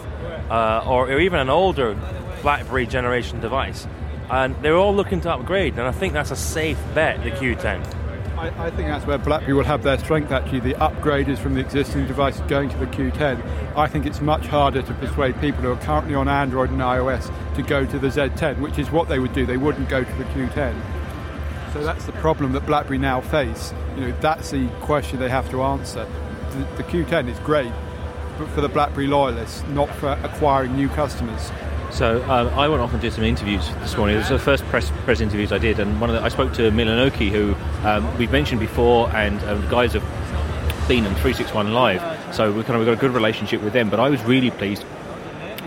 uh, 0.50 0.84
or, 0.86 1.10
or 1.10 1.20
even 1.20 1.38
an 1.38 1.50
older 1.50 1.96
BlackBerry 2.42 2.86
generation 2.86 3.40
device, 3.40 3.86
and 4.30 4.56
they're 4.62 4.76
all 4.76 4.94
looking 4.94 5.20
to 5.22 5.32
upgrade. 5.32 5.74
And 5.74 5.82
I 5.82 5.92
think 5.92 6.12
that's 6.12 6.30
a 6.30 6.36
safe 6.36 6.78
bet, 6.94 7.22
the 7.22 7.30
Q10. 7.30 8.04
I, 8.36 8.70
think 8.70 8.88
that's 8.88 9.06
where 9.06 9.16
BlackBerry 9.16 9.54
will 9.54 9.64
have 9.64 9.82
their 9.82 9.98
strength 9.98 10.30
actually. 10.30 10.60
The 10.60 10.74
upgraders 10.74 11.38
from 11.38 11.54
the 11.54 11.60
existing 11.60 12.06
devices 12.06 12.42
going 12.42 12.68
to 12.68 12.76
the 12.76 12.86
Q10. 12.86 13.42
I 13.76 13.86
think 13.86 14.06
it's 14.06 14.20
much 14.20 14.46
harder 14.46 14.82
to 14.82 14.94
persuade 14.94 15.40
people 15.40 15.62
who 15.62 15.72
are 15.72 15.76
currently 15.76 16.14
on 16.14 16.28
Android 16.28 16.70
and 16.70 16.80
iOS 16.80 17.32
to 17.54 17.62
go 17.62 17.86
to 17.86 17.98
the 17.98 18.08
Z10, 18.08 18.60
which 18.60 18.78
is 18.78 18.90
what 18.90 19.08
they 19.08 19.18
would 19.18 19.32
do. 19.32 19.46
They 19.46 19.56
wouldn't 19.56 19.88
go 19.88 20.04
to 20.04 20.12
the 20.16 20.24
Q10. 20.24 20.74
So 21.72 21.82
that's 21.82 22.04
the 22.04 22.12
problem 22.12 22.52
that 22.52 22.66
BlackBerry 22.66 22.98
now 22.98 23.20
face. 23.20 23.72
You 23.96 24.08
know, 24.08 24.14
that's 24.20 24.50
the 24.50 24.68
question 24.80 25.18
they 25.18 25.30
have 25.30 25.50
to 25.50 25.62
answer. 25.62 26.06
The, 26.54 26.64
the 26.76 26.84
Q10 26.84 27.28
is 27.28 27.38
great, 27.40 27.72
but 28.38 28.48
for 28.50 28.60
the 28.60 28.68
BlackBerry 28.68 29.08
loyalists, 29.08 29.64
not 29.70 29.92
for 29.96 30.12
acquiring 30.22 30.76
new 30.76 30.88
customers. 30.88 31.50
So 31.90 32.22
um, 32.30 32.48
I 32.58 32.68
went 32.68 32.80
off 32.80 32.92
and 32.92 33.02
did 33.02 33.12
some 33.12 33.24
interviews 33.24 33.68
this 33.80 33.96
morning. 33.96 34.16
It 34.16 34.20
was 34.20 34.28
the 34.28 34.38
first 34.38 34.64
press 34.66 34.90
press 35.04 35.20
interviews 35.20 35.52
I 35.52 35.58
did, 35.58 35.80
and 35.80 36.00
one 36.00 36.10
of 36.10 36.16
the, 36.16 36.22
I 36.22 36.28
spoke 36.28 36.52
to 36.54 36.70
Milanoki, 36.70 37.30
who 37.30 37.54
um, 37.86 38.16
we've 38.18 38.30
mentioned 38.30 38.60
before, 38.60 39.10
and 39.14 39.42
um, 39.44 39.68
guys 39.68 39.94
have 39.94 40.02
been 40.88 41.06
on 41.06 41.14
361 41.14 41.72
Live, 41.72 42.34
so 42.34 42.52
we 42.52 42.62
kind 42.62 42.80
of 42.80 42.86
got 42.86 42.92
a 42.92 43.00
good 43.00 43.12
relationship 43.12 43.60
with 43.62 43.72
them. 43.72 43.90
But 43.90 44.00
I 44.00 44.08
was 44.08 44.22
really 44.22 44.50
pleased 44.50 44.84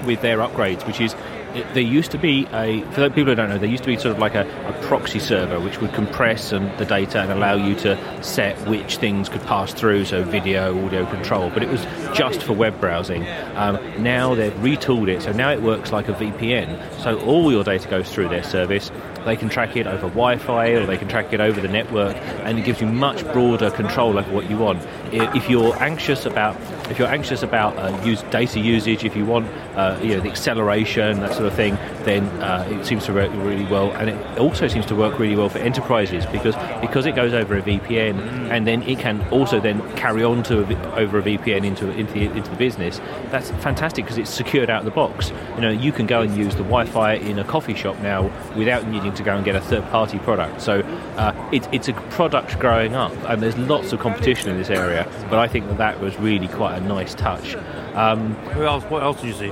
with 0.05 0.21
their 0.21 0.37
upgrades, 0.37 0.85
which 0.87 1.01
is 1.01 1.15
it, 1.53 1.73
there 1.73 1.83
used 1.83 2.11
to 2.11 2.17
be 2.17 2.47
a 2.53 2.81
for 2.91 3.09
people 3.09 3.25
who 3.25 3.35
don't 3.35 3.49
know 3.49 3.57
there 3.57 3.69
used 3.69 3.83
to 3.83 3.87
be 3.87 3.97
sort 3.97 4.13
of 4.13 4.19
like 4.19 4.35
a, 4.35 4.41
a 4.67 4.87
proxy 4.87 5.19
server 5.19 5.59
which 5.59 5.79
would 5.79 5.93
compress 5.93 6.51
and 6.51 6.77
the 6.77 6.85
data 6.85 7.21
and 7.21 7.31
allow 7.31 7.55
you 7.55 7.75
to 7.75 8.23
set 8.23 8.57
which 8.67 8.97
things 8.97 9.29
could 9.29 9.41
pass 9.43 9.73
through 9.73 10.05
so 10.05 10.23
video 10.23 10.85
audio 10.85 11.05
control 11.07 11.49
but 11.49 11.63
it 11.63 11.69
was 11.69 11.83
just 12.15 12.43
for 12.43 12.53
web 12.53 12.79
browsing. 12.79 13.25
Um, 13.55 13.79
now 14.01 14.35
they've 14.35 14.53
retooled 14.53 15.07
it 15.07 15.21
so 15.21 15.31
now 15.31 15.51
it 15.51 15.61
works 15.61 15.91
like 15.91 16.07
a 16.07 16.13
VPN 16.13 17.01
so 17.01 17.19
all 17.21 17.51
your 17.51 17.63
data 17.63 17.87
goes 17.87 18.11
through 18.11 18.29
their 18.29 18.43
service. 18.43 18.91
They 19.25 19.35
can 19.35 19.49
track 19.49 19.75
it 19.75 19.87
over 19.87 20.07
Wi-Fi 20.07 20.69
or 20.69 20.85
they 20.85 20.97
can 20.97 21.07
track 21.07 21.33
it 21.33 21.41
over 21.41 21.59
the 21.59 21.67
network 21.67 22.15
and 22.15 22.57
it 22.59 22.65
gives 22.65 22.81
you 22.81 22.87
much 22.87 23.23
broader 23.33 23.71
control 23.71 24.17
over 24.17 24.31
what 24.31 24.49
you 24.49 24.57
want. 24.57 24.85
If 25.11 25.49
you're 25.49 25.75
anxious 25.81 26.25
about 26.25 26.55
if 26.89 26.99
you're 26.99 27.07
anxious 27.07 27.43
about 27.43 27.77
uh, 27.77 28.01
use 28.03 28.23
data 28.23 28.59
usage 28.59 29.03
if 29.03 29.15
you 29.15 29.25
want 29.25 29.47
uh, 29.75 29.99
you 30.01 30.15
know 30.15 30.19
the 30.21 30.29
acceleration 30.29 31.19
that 31.19 31.33
sort 31.33 31.45
of 31.45 31.53
thing 31.53 31.77
then 32.07 32.23
uh, 32.41 32.65
it 32.71 32.85
seems 32.85 33.05
to 33.05 33.13
work 33.13 33.29
really 33.33 33.65
well. 33.65 33.91
And 33.91 34.09
it 34.09 34.39
also 34.39 34.67
seems 34.67 34.85
to 34.87 34.95
work 34.95 35.19
really 35.19 35.35
well 35.35 35.49
for 35.49 35.59
enterprises 35.59 36.25
because 36.27 36.55
because 36.79 37.05
it 37.05 37.15
goes 37.15 37.33
over 37.33 37.57
a 37.57 37.61
VPN 37.61 38.49
and 38.49 38.65
then 38.65 38.81
it 38.83 38.99
can 38.99 39.21
also 39.29 39.59
then 39.59 39.81
carry 39.95 40.23
on 40.23 40.41
to 40.43 40.63
a, 40.63 40.95
over 40.95 41.19
a 41.19 41.21
VPN 41.21 41.65
into 41.65 41.91
into 41.91 42.13
the, 42.13 42.25
into 42.25 42.49
the 42.49 42.55
business. 42.55 42.99
That's 43.29 43.49
fantastic 43.63 44.05
because 44.05 44.17
it's 44.17 44.29
secured 44.29 44.69
out 44.69 44.79
of 44.79 44.85
the 44.85 44.91
box. 44.91 45.31
You 45.55 45.61
know 45.61 45.69
you 45.69 45.91
can 45.91 46.07
go 46.07 46.21
and 46.21 46.35
use 46.35 46.55
the 46.55 46.63
Wi-Fi 46.63 47.15
in 47.15 47.39
a 47.39 47.43
coffee 47.43 47.75
shop 47.75 47.99
now 47.99 48.31
without 48.55 48.87
needing 48.87 49.13
to 49.13 49.23
go 49.23 49.35
and 49.35 49.43
get 49.43 49.55
a 49.55 49.61
third 49.61 49.83
party 49.89 50.19
product. 50.19 50.61
So 50.61 50.79
uh, 51.17 51.49
it, 51.51 51.67
it's 51.73 51.89
a 51.89 51.93
product 51.93 52.57
growing 52.59 52.95
up 52.95 53.11
and 53.27 53.41
there's 53.43 53.57
lots 53.57 53.91
of 53.91 53.99
competition 53.99 54.49
in 54.49 54.57
this 54.57 54.69
area 54.69 55.05
but 55.29 55.39
I 55.39 55.47
think 55.47 55.67
that 55.67 55.77
that 55.77 55.99
was 55.99 56.17
really 56.17 56.47
quite 56.47 56.76
a 56.77 56.87
nice 56.87 57.13
touch 57.15 57.55
um, 57.97 58.35
Who 58.53 58.63
else? 58.63 58.83
What 58.85 59.03
else 59.03 59.21
did 59.21 59.27
you 59.27 59.33
see? 59.33 59.51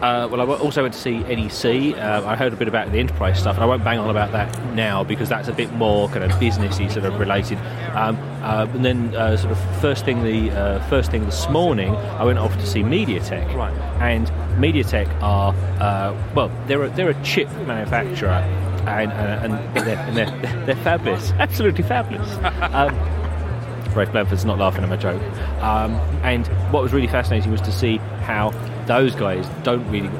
Uh, 0.00 0.28
well, 0.30 0.40
I 0.40 0.44
also 0.56 0.82
went 0.82 0.94
to 0.94 1.00
see 1.00 1.18
NEC. 1.20 1.96
Uh, 1.96 2.26
I 2.26 2.36
heard 2.36 2.52
a 2.52 2.56
bit 2.56 2.68
about 2.68 2.92
the 2.92 2.98
enterprise 2.98 3.38
stuff, 3.38 3.54
and 3.56 3.64
I 3.64 3.66
won't 3.66 3.84
bang 3.84 3.98
on 3.98 4.10
about 4.10 4.32
that 4.32 4.74
now 4.74 5.04
because 5.04 5.28
that's 5.28 5.48
a 5.48 5.52
bit 5.52 5.72
more 5.72 6.08
kind 6.08 6.24
of 6.24 6.30
businessy 6.32 6.90
sort 6.90 7.06
of 7.06 7.18
related. 7.18 7.58
Um, 7.94 8.16
uh, 8.42 8.66
and 8.74 8.84
then, 8.84 9.14
uh, 9.14 9.36
sort 9.36 9.52
of 9.52 9.80
first 9.80 10.04
thing 10.04 10.22
the 10.22 10.50
uh, 10.50 10.88
first 10.88 11.10
thing 11.10 11.24
this 11.24 11.48
morning, 11.48 11.94
I 11.94 12.24
went 12.24 12.38
off 12.38 12.54
to 12.54 12.66
see 12.66 12.82
MediaTek. 12.82 13.54
Right. 13.54 13.72
And 14.00 14.26
MediaTek 14.60 15.22
are 15.22 15.54
uh, 15.80 16.14
well, 16.34 16.50
they're 16.66 16.84
a, 16.84 16.90
they're 16.90 17.10
a 17.10 17.22
chip 17.22 17.50
manufacturer, 17.66 18.28
and 18.86 19.12
and, 19.12 19.54
and, 19.54 19.86
they're, 19.86 19.98
and 19.98 20.16
they're, 20.16 20.66
they're 20.66 20.84
fabulous, 20.84 21.30
absolutely 21.38 21.84
fabulous. 21.84 22.36
Um, 22.74 22.94
Rafe 23.96 24.12
Blandford's 24.12 24.44
not 24.44 24.58
laughing 24.58 24.82
at 24.82 24.88
my 24.88 24.96
joke. 24.96 25.22
Um, 25.62 25.92
and 26.22 26.46
what 26.72 26.82
was 26.82 26.92
really 26.92 27.06
fascinating 27.06 27.50
was 27.50 27.60
to 27.62 27.72
see 27.72 27.98
how 27.98 28.50
those 28.86 29.14
guys 29.14 29.48
don't 29.62 29.88
really, 29.90 30.10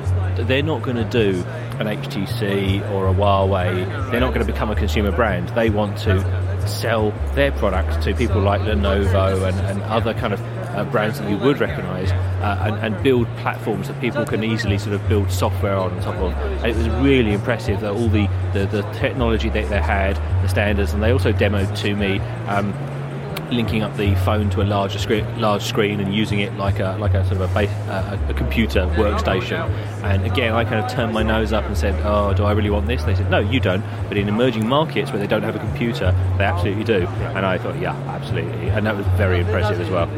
they're 0.45 0.63
not 0.63 0.83
going 0.83 0.97
to 0.97 1.05
do 1.05 1.45
an 1.79 1.87
HTC 1.87 2.89
or 2.93 3.09
a 3.09 3.15
Huawei. 3.15 4.11
They're 4.11 4.21
not 4.21 4.33
going 4.33 4.47
to 4.47 4.53
become 4.53 4.71
a 4.71 4.77
consumer 4.77 5.13
brand. 5.13 5.49
They 5.51 5.71
want 5.71 5.99
to 5.99 6.69
sell 6.69 7.11
their 7.35 7.53
products 7.53 8.03
to 8.05 8.15
people 8.15 8.41
like 8.41 8.61
Lenovo 8.63 9.49
and, 9.49 9.59
and 9.61 9.83
other 9.83 10.15
kind 10.15 10.33
of 10.33 10.41
uh, 10.75 10.85
brands 10.85 11.21
that 11.21 11.31
you 11.31 11.37
would 11.39 11.61
recognise 11.61 12.11
uh, 12.11 12.59
and, 12.63 12.95
and, 12.95 13.03
build 13.05 13.29
platforms 13.39 13.87
that 13.87 14.01
people 14.01 14.25
can 14.25 14.43
easily 14.43 14.77
sort 14.77 14.95
of 14.95 15.09
build 15.09 15.31
software 15.31 15.77
on 15.77 15.91
top 16.01 16.17
of. 16.17 16.33
And 16.33 16.67
it 16.67 16.77
was 16.77 16.89
really 17.05 17.33
impressive 17.33 17.81
that 17.81 17.93
all 17.93 18.09
the, 18.09 18.29
the, 18.53 18.67
the 18.67 18.83
technology 18.95 19.49
that 19.51 19.69
they 19.69 19.81
had, 19.81 20.17
the 20.43 20.49
standards, 20.49 20.93
and 20.93 21.03
they 21.03 21.13
also 21.13 21.33
demoed 21.33 21.77
to 21.79 21.95
me. 21.95 22.19
Um, 22.49 22.73
linking 23.55 23.83
up 23.83 23.97
the 23.97 24.15
phone 24.17 24.51
to 24.51 24.63
a 24.63 24.65
larger 24.65 24.99
screen, 24.99 25.25
large 25.41 25.63
screen 25.63 26.01
and 26.01 26.15
using 26.15 26.41
it 26.41 26.53
like 26.55 26.79
a 26.81 26.97
like 27.01 27.15
a 27.15 27.25
sort 27.27 27.41
of 27.41 27.51
a, 27.51 27.55
base, 27.55 27.71
uh, 27.89 28.19
a 28.29 28.35
computer 28.35 28.81
workstation. 28.97 29.69
And 30.03 30.25
again, 30.25 30.53
I 30.53 30.65
kind 30.65 30.85
of 30.85 30.91
turned 30.91 31.13
my 31.13 31.23
nose 31.23 31.53
up 31.53 31.65
and 31.65 31.77
said, 31.77 31.95
"Oh, 32.05 32.35
do 32.35 32.45
I 32.45 32.53
really 32.53 32.71
want 32.71 32.87
this?" 32.87 33.03
And 33.03 33.11
they 33.11 33.17
said, 33.17 33.31
"No, 33.31 33.39
you 33.39 33.61
don't." 33.61 33.85
But 34.09 34.17
in 34.17 34.29
emerging 34.29 34.69
markets 34.69 35.11
where 35.11 35.21
they 35.21 35.27
don't 35.27 35.43
have 35.43 35.57
a 35.57 35.61
computer, 35.61 36.15
they 36.39 36.45
absolutely 36.45 36.85
do. 36.85 37.07
And 37.37 37.47
I 37.47 37.59
thought, 37.59 37.79
"Yeah, 37.79 37.95
absolutely," 38.09 38.69
and 38.69 38.87
that 38.87 38.97
was 38.97 39.07
very 39.17 39.41
impressive 39.41 39.81
as 39.81 39.91
well. 39.91 40.09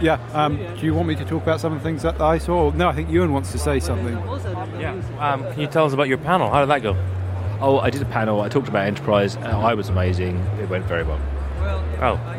Yeah. 0.00 0.20
Um, 0.32 0.58
do 0.78 0.86
you 0.86 0.94
want 0.94 1.08
me 1.08 1.16
to 1.16 1.24
talk 1.24 1.42
about 1.42 1.60
some 1.60 1.72
of 1.72 1.80
the 1.80 1.84
things 1.84 2.02
that 2.02 2.20
I 2.20 2.38
saw? 2.38 2.70
No, 2.70 2.88
I 2.88 2.92
think 2.92 3.10
Ewan 3.10 3.32
wants 3.32 3.50
to 3.52 3.58
say 3.58 3.80
something. 3.80 4.16
Yeah. 4.78 4.94
Um, 5.18 5.42
can 5.42 5.60
you 5.60 5.66
tell 5.66 5.86
us 5.86 5.92
about 5.92 6.06
your 6.08 6.18
panel? 6.18 6.50
How 6.50 6.60
did 6.60 6.70
that 6.70 6.82
go? 6.82 6.96
Oh, 7.60 7.80
I 7.80 7.90
did 7.90 8.00
a 8.00 8.04
panel. 8.04 8.40
I 8.40 8.48
talked 8.48 8.68
about 8.68 8.86
enterprise. 8.86 9.36
I 9.36 9.74
was 9.74 9.88
amazing. 9.88 10.36
It 10.60 10.68
went 10.68 10.84
very 10.84 11.02
well. 11.02 11.18
Oh. 12.00 12.38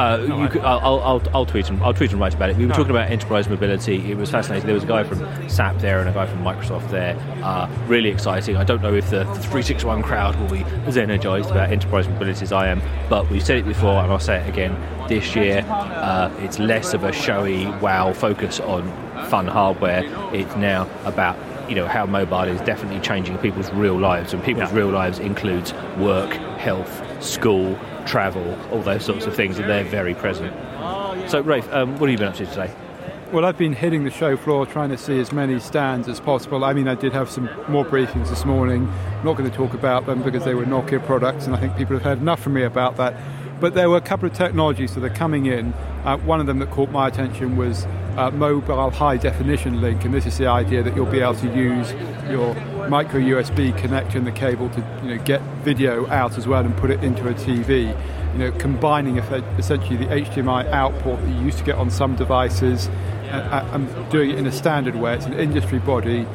Uh, 0.00 0.16
no, 0.16 0.48
could, 0.48 0.62
I'll, 0.62 1.00
I'll, 1.00 1.22
I'll, 1.34 1.44
tweet 1.44 1.68
and 1.68 1.82
I'll 1.82 1.92
tweet 1.92 2.12
and 2.12 2.20
write 2.20 2.34
about 2.34 2.48
it. 2.48 2.56
We 2.56 2.64
were 2.64 2.70
no. 2.70 2.74
talking 2.74 2.90
about 2.90 3.10
enterprise 3.10 3.50
mobility. 3.50 4.10
It 4.10 4.16
was 4.16 4.30
fascinating. 4.30 4.64
There 4.64 4.74
was 4.74 4.84
a 4.84 4.86
guy 4.86 5.04
from 5.04 5.18
SAP 5.50 5.76
there 5.78 6.00
and 6.00 6.08
a 6.08 6.12
guy 6.12 6.24
from 6.24 6.42
Microsoft 6.42 6.90
there. 6.90 7.18
Uh, 7.42 7.68
really 7.86 8.08
exciting. 8.08 8.56
I 8.56 8.64
don't 8.64 8.80
know 8.80 8.94
if 8.94 9.10
the 9.10 9.26
361 9.26 10.02
crowd 10.02 10.36
will 10.36 10.48
be 10.48 10.64
as 10.86 10.96
energized 10.96 11.50
about 11.50 11.70
enterprise 11.70 12.08
mobility 12.08 12.42
as 12.42 12.50
I 12.50 12.68
am, 12.68 12.80
but 13.10 13.28
we've 13.28 13.44
said 13.44 13.58
it 13.58 13.66
before 13.66 14.02
and 14.02 14.10
I'll 14.10 14.18
say 14.18 14.40
it 14.40 14.48
again. 14.48 14.74
This 15.06 15.36
year, 15.36 15.66
uh, 15.68 16.34
it's 16.38 16.58
less 16.58 16.94
of 16.94 17.04
a 17.04 17.12
showy 17.12 17.66
wow 17.82 18.14
focus 18.14 18.58
on 18.60 18.88
fun 19.28 19.46
hardware. 19.48 20.02
It's 20.34 20.56
now 20.56 20.88
about 21.04 21.36
you 21.68 21.76
know 21.76 21.86
how 21.86 22.06
mobile 22.06 22.42
is 22.42 22.60
definitely 22.62 23.00
changing 23.00 23.38
people's 23.38 23.70
real 23.72 23.98
lives, 23.98 24.32
and 24.32 24.42
people's 24.42 24.70
yeah. 24.70 24.78
real 24.78 24.90
lives 24.90 25.18
includes 25.18 25.72
work, 25.98 26.30
health, 26.58 27.22
school, 27.22 27.78
travel, 28.10 28.58
all 28.72 28.82
those 28.82 29.04
sorts 29.04 29.24
of 29.26 29.34
things, 29.36 29.58
and 29.58 29.70
they're 29.70 29.84
very 29.84 30.14
present. 30.14 30.52
So, 31.30 31.40
Rafe, 31.40 31.72
um, 31.72 31.92
what 31.98 32.10
have 32.10 32.10
you 32.10 32.18
been 32.18 32.28
up 32.28 32.34
to 32.36 32.46
today? 32.46 32.74
Well, 33.32 33.44
I've 33.44 33.56
been 33.56 33.72
hitting 33.72 34.02
the 34.02 34.10
show 34.10 34.36
floor 34.36 34.66
trying 34.66 34.90
to 34.90 34.98
see 34.98 35.20
as 35.20 35.32
many 35.32 35.60
stands 35.60 36.08
as 36.08 36.18
possible. 36.18 36.64
I 36.64 36.72
mean, 36.72 36.88
I 36.88 36.96
did 36.96 37.12
have 37.12 37.30
some 37.30 37.48
more 37.68 37.84
briefings 37.84 38.28
this 38.28 38.44
morning. 38.44 38.88
I'm 38.88 39.24
not 39.24 39.36
going 39.36 39.48
to 39.48 39.56
talk 39.56 39.72
about 39.72 40.06
them 40.06 40.22
because 40.22 40.44
they 40.44 40.54
were 40.54 40.64
Nokia 40.64 41.06
products, 41.06 41.46
and 41.46 41.54
I 41.54 41.60
think 41.60 41.76
people 41.76 41.94
have 41.94 42.02
heard 42.02 42.18
enough 42.18 42.40
from 42.40 42.54
me 42.54 42.64
about 42.64 42.96
that. 42.96 43.14
But 43.60 43.74
there 43.74 43.88
were 43.88 43.98
a 43.98 44.00
couple 44.00 44.26
of 44.26 44.34
technologies 44.34 44.96
that 44.96 45.04
are 45.04 45.10
coming 45.10 45.46
in. 45.46 45.72
Uh, 46.04 46.16
one 46.18 46.40
of 46.40 46.46
them 46.46 46.58
that 46.58 46.72
caught 46.72 46.90
my 46.90 47.06
attention 47.06 47.56
was 47.56 47.86
uh, 48.20 48.30
mobile 48.32 48.90
high 48.90 49.16
definition 49.16 49.80
link, 49.80 50.04
and 50.04 50.12
this 50.12 50.26
is 50.26 50.36
the 50.36 50.46
idea 50.46 50.82
that 50.82 50.94
you'll 50.94 51.06
be 51.06 51.20
able 51.20 51.34
to 51.34 51.48
use 51.56 51.92
your 52.30 52.54
micro 52.88 53.18
USB 53.18 53.72
connector 53.78 54.16
and 54.16 54.26
the 54.26 54.32
cable 54.32 54.68
to 54.68 55.00
you 55.02 55.16
know, 55.16 55.24
get 55.24 55.40
video 55.64 56.06
out 56.08 56.36
as 56.36 56.46
well 56.46 56.62
and 56.62 56.76
put 56.76 56.90
it 56.90 57.02
into 57.02 57.28
a 57.28 57.34
TV. 57.34 57.96
You 58.32 58.38
know, 58.38 58.52
combining 58.52 59.16
essentially 59.16 59.96
the 59.96 60.04
HDMI 60.04 60.70
output 60.70 61.20
that 61.20 61.28
you 61.28 61.40
used 61.40 61.58
to 61.58 61.64
get 61.64 61.76
on 61.76 61.90
some 61.90 62.14
devices 62.14 62.88
and, 63.24 63.88
and 63.88 64.10
doing 64.10 64.30
it 64.30 64.38
in 64.38 64.46
a 64.46 64.52
standard 64.52 64.96
way. 64.96 65.14
It's 65.14 65.26
an 65.26 65.32
industry 65.32 65.78
body. 65.78 66.26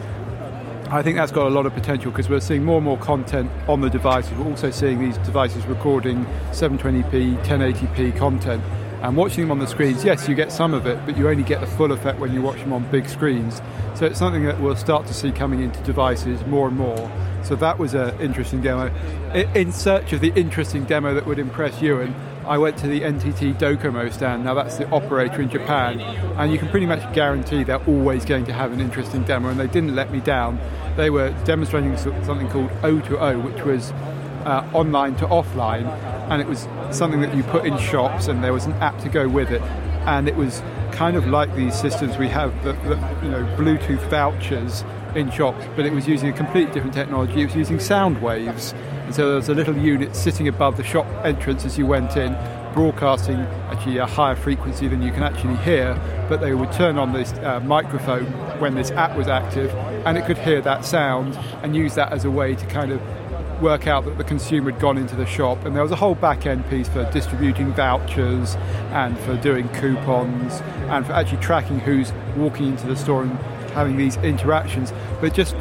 I 0.90 1.04
think 1.04 1.18
that's 1.18 1.32
got 1.32 1.48
a 1.48 1.50
lot 1.50 1.66
of 1.66 1.74
potential 1.74 2.12
because 2.12 2.30
we're 2.30 2.40
seeing 2.40 2.64
more 2.64 2.78
and 2.78 2.86
more 2.86 2.98
content 2.98 3.52
on 3.68 3.82
the 3.82 3.90
devices. 3.90 4.34
We're 4.38 4.48
also 4.48 4.72
seeing 4.72 5.00
these 5.00 5.18
devices 5.20 5.66
recording 5.68 6.26
720p, 6.52 7.44
1080p 7.46 8.18
content 8.18 8.64
and 9.06 9.16
watching 9.16 9.44
them 9.44 9.52
on 9.52 9.60
the 9.60 9.68
screens, 9.68 10.04
yes, 10.04 10.28
you 10.28 10.34
get 10.34 10.52
some 10.52 10.74
of 10.74 10.88
it, 10.88 11.00
but 11.06 11.16
you 11.16 11.30
only 11.30 11.44
get 11.44 11.62
the 11.62 11.68
full 11.68 11.92
effect 11.92 12.20
when 12.20 12.34
you 12.34 12.42
watch 12.42 12.58
them 12.58 12.74
on 12.74 12.90
big 12.90 13.08
screens. 13.08 13.62
So 13.94 14.08
it's 14.08 14.18
something 14.18 14.46
that 14.46 14.60
we'll 14.60 14.76
start 14.76 15.06
to 15.06 15.14
see 15.14 15.32
coming 15.32 15.62
into 15.62 15.80
devices 15.84 16.44
more 16.48 16.68
and 16.68 16.76
more. 16.76 17.12
So 17.44 17.56
that 17.58 17.78
was 17.78 17.94
an 17.94 18.20
interesting 18.20 18.62
demo. 18.62 18.92
In 19.54 19.72
search 19.72 20.12
of 20.14 20.22
the 20.22 20.34
interesting 20.36 20.86
demo 20.86 21.14
that 21.14 21.28
would 21.28 21.38
impress 21.38 21.84
you, 21.84 22.02
and 22.02 22.16
I 22.48 22.58
went 22.58 22.78
to 22.78 22.88
the 22.88 23.02
NTT 23.02 23.60
Docomo 23.60 24.12
stand. 24.12 24.44
Now 24.44 24.56
that's 24.56 24.78
the 24.78 24.90
operator 24.90 25.40
in 25.40 25.52
Japan, 25.52 26.00
and 26.00 26.52
you 26.52 26.58
can 26.58 26.70
pretty 26.70 26.88
much 26.88 27.14
guarantee 27.14 27.64
they're 27.64 27.86
always 27.86 28.26
going 28.26 28.46
to 28.46 28.54
have 28.54 28.72
an 28.74 28.80
interesting 28.80 29.22
demo, 29.22 29.50
and 29.50 29.60
they 29.60 29.68
didn't 29.68 29.94
let 29.94 30.12
me 30.12 30.20
down. 30.20 30.60
They 30.98 31.12
were 31.12 31.30
demonstrating 31.46 31.96
something 31.96 32.50
called 32.50 32.72
O2O, 32.82 33.44
which 33.44 33.64
was 33.64 33.92
uh, 34.46 34.68
online 34.74 35.16
to 35.18 35.28
offline, 35.28 35.86
and 36.30 36.42
it 36.42 36.48
was 36.48 36.68
something 36.92 37.22
that 37.22 37.36
you 37.36 37.44
put 37.44 37.66
in 37.66 37.78
shops, 37.78 38.28
and 38.28 38.44
there 38.44 38.54
was 38.54 38.66
an 38.66 38.74
app 38.74 39.00
to 39.00 39.10
go 39.10 39.28
with 39.28 39.52
it, 39.52 39.62
and 40.08 40.28
it 40.28 40.36
was 40.36 40.62
kind 40.92 41.18
of 41.18 41.28
like 41.28 41.54
these 41.56 41.80
systems 41.80 42.18
we 42.18 42.30
have, 42.30 42.52
that, 42.64 42.76
you 43.24 43.30
know, 43.30 43.44
Bluetooth 43.58 44.10
vouchers 44.10 44.84
in 45.16 45.30
shops, 45.32 45.66
but 45.76 45.86
it 45.86 45.94
was 45.94 46.08
using 46.08 46.30
a 46.30 46.34
completely 46.34 46.74
different 46.74 46.94
technology. 46.94 47.42
It 47.42 47.46
was 47.46 47.56
using 47.56 47.80
sound 47.80 48.22
waves, 48.22 48.74
and 48.74 49.14
so 49.16 49.28
there 49.28 49.36
was 49.36 49.50
a 49.50 49.54
little 49.54 49.78
unit 49.78 50.16
sitting 50.16 50.48
above 50.48 50.78
the 50.78 50.84
shop 50.84 51.06
entrance 51.24 51.66
as 51.66 51.78
you 51.78 51.86
went 51.86 52.18
in, 52.18 52.34
broadcasting 52.74 53.40
actually 53.72 53.98
a 53.98 54.06
higher 54.06 54.36
frequency 54.36 54.88
than 54.90 55.02
you 55.02 55.12
can 55.12 55.24
actually 55.24 55.56
hear, 55.58 55.96
but 56.28 56.42
they 56.42 56.54
would 56.54 56.72
turn 56.74 56.98
on 56.98 57.14
this 57.14 57.32
uh, 57.34 57.62
microphone 57.62 58.26
when 58.60 58.76
this 58.76 58.92
app 58.92 59.16
was 59.16 59.28
active, 59.28 59.74
and 60.06 60.18
it 60.18 60.26
could 60.26 60.38
hear 60.38 60.62
that 60.62 60.84
sound 60.84 61.38
and 61.64 61.76
use 61.76 61.96
that 61.96 62.12
as 62.12 62.26
a 62.26 62.32
way 62.32 62.54
to 62.56 62.66
kind 62.68 62.92
of 62.92 63.02
work 63.62 63.88
out 63.88 64.06
that 64.06 64.18
the 64.18 64.24
consumer 64.24 64.72
had 64.72 64.80
gone 64.80 64.98
into 64.98 65.16
the 65.16 65.26
shop, 65.26 65.66
and 65.66 65.76
there 65.76 65.84
was 65.84 65.92
a 65.92 65.96
whole 65.96 66.16
back 66.16 66.46
end 66.46 66.68
piece 66.70 66.88
for 66.88 67.10
distributing 67.12 67.74
vouchers 67.74 68.56
and 68.92 69.18
for 69.20 69.38
doing 69.38 69.68
coupons 69.70 70.62
and 70.90 71.06
for 71.06 71.14
actually 71.14 71.42
tracking 71.42 71.80
who's 71.80 72.12
walking 72.36 72.68
into 72.68 72.88
the 72.88 72.96
store 72.96 73.24
and 73.24 73.32
having 73.76 73.98
these 73.98 74.18
interactions. 74.18 74.94
But 75.22 75.34
just 75.34 75.56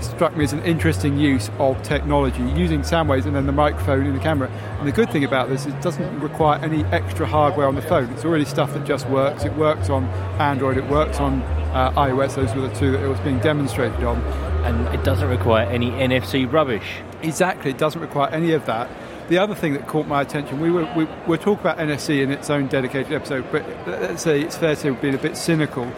struck 0.00 0.36
me 0.36 0.44
as 0.44 0.52
an 0.52 0.62
interesting 0.64 1.18
use 1.18 1.50
of 1.58 1.82
technology, 1.82 2.42
using 2.42 2.82
sound 2.82 3.08
waves 3.08 3.26
and 3.26 3.34
then 3.34 3.46
the 3.46 3.52
microphone 3.52 4.06
in 4.06 4.14
the 4.14 4.20
camera. 4.20 4.48
And 4.78 4.86
the 4.86 4.92
good 4.92 5.10
thing 5.10 5.24
about 5.24 5.48
this 5.48 5.66
is 5.66 5.74
it 5.74 5.82
doesn't 5.82 6.20
require 6.20 6.62
any 6.64 6.84
extra 6.86 7.26
hardware 7.26 7.66
on 7.66 7.74
the 7.74 7.82
phone. 7.82 8.10
It's 8.10 8.24
already 8.24 8.44
stuff 8.44 8.74
that 8.74 8.84
just 8.84 9.08
works. 9.08 9.44
It 9.44 9.54
works 9.54 9.90
on 9.90 10.04
Android, 10.40 10.76
it 10.76 10.88
works 10.88 11.18
on 11.20 11.42
uh, 11.72 11.92
iOS. 11.92 12.34
Those 12.34 12.54
were 12.54 12.68
the 12.68 12.74
two 12.74 12.92
that 12.92 13.02
it 13.02 13.08
was 13.08 13.20
being 13.20 13.38
demonstrated 13.40 14.02
on. 14.04 14.18
And 14.64 14.94
it 14.94 15.04
doesn't 15.04 15.28
require 15.28 15.66
any 15.68 15.90
NFC 15.90 16.50
rubbish. 16.50 17.00
Exactly, 17.22 17.70
it 17.70 17.78
doesn't 17.78 18.00
require 18.00 18.30
any 18.30 18.52
of 18.52 18.66
that. 18.66 18.88
The 19.28 19.38
other 19.38 19.54
thing 19.54 19.74
that 19.74 19.86
caught 19.86 20.06
my 20.06 20.22
attention, 20.22 20.60
we 20.60 20.70
were 20.70 20.90
we, 20.96 21.04
we're 21.26 21.36
talking 21.36 21.60
about 21.60 21.78
NFC 21.78 22.22
in 22.22 22.30
its 22.30 22.48
own 22.48 22.66
dedicated 22.68 23.12
episode, 23.12 23.44
but 23.52 23.64
let's 23.86 24.22
say 24.22 24.40
it's 24.40 24.56
fair 24.56 24.74
to 24.76 24.94
be 24.94 25.10
a 25.10 25.18
bit 25.18 25.36
cynical. 25.36 25.90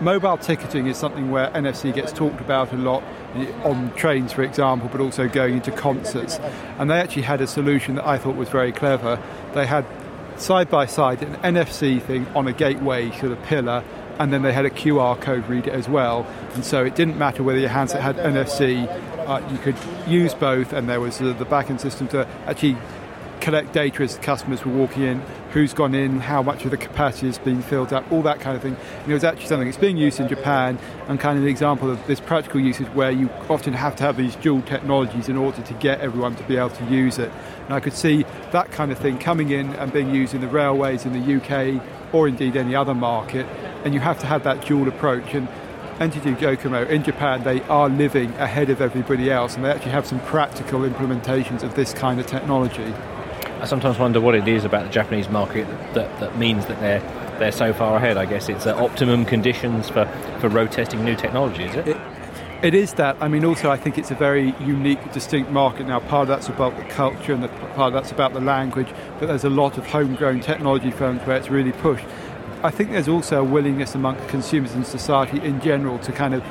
Mobile 0.00 0.38
ticketing 0.38 0.86
is 0.86 0.96
something 0.96 1.30
where 1.30 1.50
NFC 1.50 1.92
gets 1.92 2.12
talked 2.12 2.40
about 2.40 2.72
a 2.72 2.76
lot 2.76 3.02
eh, 3.34 3.52
on 3.64 3.92
trains, 3.96 4.32
for 4.32 4.44
example, 4.44 4.88
but 4.90 5.00
also 5.00 5.28
going 5.28 5.54
into 5.54 5.72
concerts. 5.72 6.38
And 6.78 6.88
they 6.88 7.00
actually 7.00 7.22
had 7.22 7.40
a 7.40 7.48
solution 7.48 7.96
that 7.96 8.06
I 8.06 8.16
thought 8.16 8.36
was 8.36 8.48
very 8.48 8.70
clever. 8.70 9.20
They 9.54 9.66
had 9.66 9.84
side 10.36 10.70
by 10.70 10.86
side 10.86 11.22
an 11.22 11.34
NFC 11.54 12.00
thing 12.00 12.26
on 12.28 12.46
a 12.46 12.52
gateway 12.52 13.10
sort 13.10 13.32
of 13.32 13.42
pillar, 13.42 13.82
and 14.18 14.32
then 14.32 14.42
they 14.42 14.52
had 14.52 14.64
a 14.64 14.70
QR 14.70 15.20
code 15.20 15.48
reader 15.48 15.70
as 15.70 15.88
well. 15.88 16.26
And 16.54 16.64
so 16.64 16.84
it 16.84 16.94
didn't 16.94 17.18
matter 17.18 17.42
whether 17.42 17.58
your 17.58 17.68
handset 17.68 18.02
had 18.02 18.16
NFC 18.16 18.86
uh, 19.28 19.46
you 19.52 19.58
could 19.58 19.76
use 20.06 20.32
both, 20.32 20.72
and 20.72 20.88
there 20.88 21.00
was 21.00 21.20
uh, 21.20 21.34
the 21.34 21.44
backend 21.44 21.80
system 21.80 22.08
to 22.08 22.26
actually 22.46 22.76
collect 23.40 23.72
data 23.72 24.02
as 24.02 24.16
customers 24.18 24.64
were 24.64 24.72
walking 24.72 25.02
in, 25.02 25.20
who's 25.52 25.72
gone 25.72 25.94
in, 25.94 26.20
how 26.20 26.42
much 26.42 26.64
of 26.64 26.70
the 26.70 26.76
capacity 26.76 27.26
has 27.26 27.38
been 27.38 27.62
filled 27.62 27.92
up, 27.92 28.10
all 28.10 28.22
that 28.22 28.40
kind 28.40 28.56
of 28.56 28.62
thing. 28.62 28.76
And 29.02 29.10
it 29.10 29.14
was 29.14 29.24
actually 29.24 29.46
something 29.46 29.68
that's 29.68 29.78
being 29.78 29.96
used 29.96 30.18
in 30.18 30.28
Japan 30.28 30.78
and 31.08 31.20
kind 31.20 31.38
of 31.38 31.44
an 31.44 31.50
example 31.50 31.90
of 31.90 32.04
this 32.06 32.20
practical 32.20 32.60
usage 32.60 32.88
where 32.88 33.10
you 33.10 33.30
often 33.48 33.74
have 33.74 33.96
to 33.96 34.02
have 34.04 34.16
these 34.16 34.34
dual 34.36 34.62
technologies 34.62 35.28
in 35.28 35.36
order 35.36 35.62
to 35.62 35.74
get 35.74 36.00
everyone 36.00 36.36
to 36.36 36.42
be 36.44 36.56
able 36.56 36.70
to 36.70 36.84
use 36.86 37.18
it. 37.18 37.30
And 37.66 37.74
I 37.74 37.80
could 37.80 37.92
see 37.92 38.24
that 38.52 38.72
kind 38.72 38.90
of 38.90 38.98
thing 38.98 39.18
coming 39.18 39.50
in 39.50 39.74
and 39.76 39.92
being 39.92 40.14
used 40.14 40.34
in 40.34 40.40
the 40.40 40.48
railways 40.48 41.04
in 41.04 41.12
the 41.12 41.36
UK 41.36 41.82
or 42.12 42.28
indeed 42.28 42.56
any 42.56 42.74
other 42.74 42.94
market. 42.94 43.46
And 43.84 43.94
you 43.94 44.00
have 44.00 44.18
to 44.20 44.26
have 44.26 44.44
that 44.44 44.64
dual 44.64 44.88
approach. 44.88 45.34
And 45.34 45.48
NTT 45.98 46.36
Docomo 46.36 46.88
in 46.88 47.02
Japan, 47.02 47.42
they 47.42 47.60
are 47.62 47.88
living 47.88 48.32
ahead 48.34 48.70
of 48.70 48.80
everybody 48.80 49.30
else, 49.30 49.56
and 49.56 49.64
they 49.64 49.70
actually 49.70 49.90
have 49.90 50.06
some 50.06 50.20
practical 50.20 50.80
implementations 50.80 51.62
of 51.62 51.74
this 51.74 51.92
kind 51.92 52.20
of 52.20 52.26
technology. 52.26 52.94
I 53.60 53.66
sometimes 53.66 53.98
wonder 53.98 54.20
what 54.20 54.36
it 54.36 54.46
is 54.46 54.64
about 54.64 54.84
the 54.84 54.92
Japanese 54.92 55.28
market 55.28 55.66
that, 55.94 56.20
that 56.20 56.38
means 56.38 56.66
that 56.66 56.78
they're 56.80 57.02
they're 57.38 57.52
so 57.52 57.72
far 57.72 57.96
ahead. 57.96 58.16
I 58.16 58.26
guess 58.26 58.48
it's 58.48 58.66
uh, 58.66 58.76
optimum 58.76 59.24
conditions 59.24 59.88
for, 59.88 60.06
for 60.40 60.48
road 60.48 60.72
testing 60.72 61.04
new 61.04 61.16
technology, 61.16 61.64
is 61.64 61.74
it? 61.74 61.88
it? 61.88 61.96
It 62.60 62.74
is 62.74 62.94
that. 62.94 63.16
I 63.20 63.28
mean, 63.28 63.44
also, 63.44 63.70
I 63.70 63.76
think 63.76 63.98
it's 63.98 64.10
a 64.10 64.16
very 64.16 64.52
unique, 64.58 65.12
distinct 65.12 65.50
market. 65.50 65.86
Now, 65.86 66.00
part 66.00 66.22
of 66.22 66.28
that's 66.28 66.48
about 66.48 66.76
the 66.76 66.82
culture 66.82 67.32
and 67.32 67.42
the, 67.42 67.48
part 67.48 67.88
of 67.88 67.92
that's 67.92 68.10
about 68.10 68.32
the 68.32 68.40
language, 68.40 68.88
but 69.20 69.26
there's 69.26 69.44
a 69.44 69.50
lot 69.50 69.78
of 69.78 69.86
homegrown 69.86 70.40
technology 70.40 70.90
firms 70.90 71.22
where 71.22 71.36
it's 71.36 71.50
really 71.50 71.70
pushed. 71.70 72.04
I 72.62 72.70
think 72.70 72.90
there's 72.90 73.08
also 73.08 73.40
a 73.40 73.44
willingness 73.44 73.94
among 73.94 74.16
consumers 74.26 74.72
and 74.74 74.84
society 74.84 75.40
in 75.40 75.60
general 75.60 75.98
to 76.00 76.10
kind 76.10 76.34
of 76.34 76.42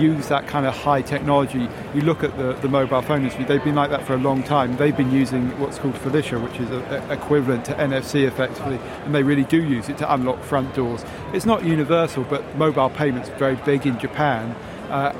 use 0.00 0.28
that 0.28 0.46
kind 0.46 0.66
of 0.66 0.74
high 0.74 1.02
technology. 1.02 1.68
You 1.94 2.00
look 2.00 2.24
at 2.24 2.36
the, 2.38 2.54
the 2.54 2.68
mobile 2.68 3.02
phone 3.02 3.20
industry, 3.20 3.44
they've 3.44 3.62
been 3.62 3.74
like 3.74 3.90
that 3.90 4.06
for 4.06 4.14
a 4.14 4.18
long 4.18 4.42
time. 4.42 4.76
They've 4.76 4.96
been 4.96 5.10
using 5.10 5.50
what's 5.60 5.78
called 5.78 5.94
FeliCa, 5.96 6.42
which 6.42 6.58
is 6.58 6.70
a, 6.70 6.78
a, 6.78 7.12
equivalent 7.12 7.66
to 7.66 7.74
NFC 7.74 8.26
effectively, 8.26 8.78
and 9.04 9.14
they 9.14 9.22
really 9.22 9.44
do 9.44 9.62
use 9.62 9.90
it 9.90 9.98
to 9.98 10.14
unlock 10.14 10.42
front 10.42 10.74
doors. 10.74 11.04
It's 11.32 11.46
not 11.46 11.64
universal, 11.64 12.24
but 12.24 12.56
mobile 12.56 12.90
payments 12.90 13.28
are 13.28 13.36
very 13.36 13.56
big 13.56 13.86
in 13.86 13.98
Japan. 13.98 14.56
Uh, 14.88 15.12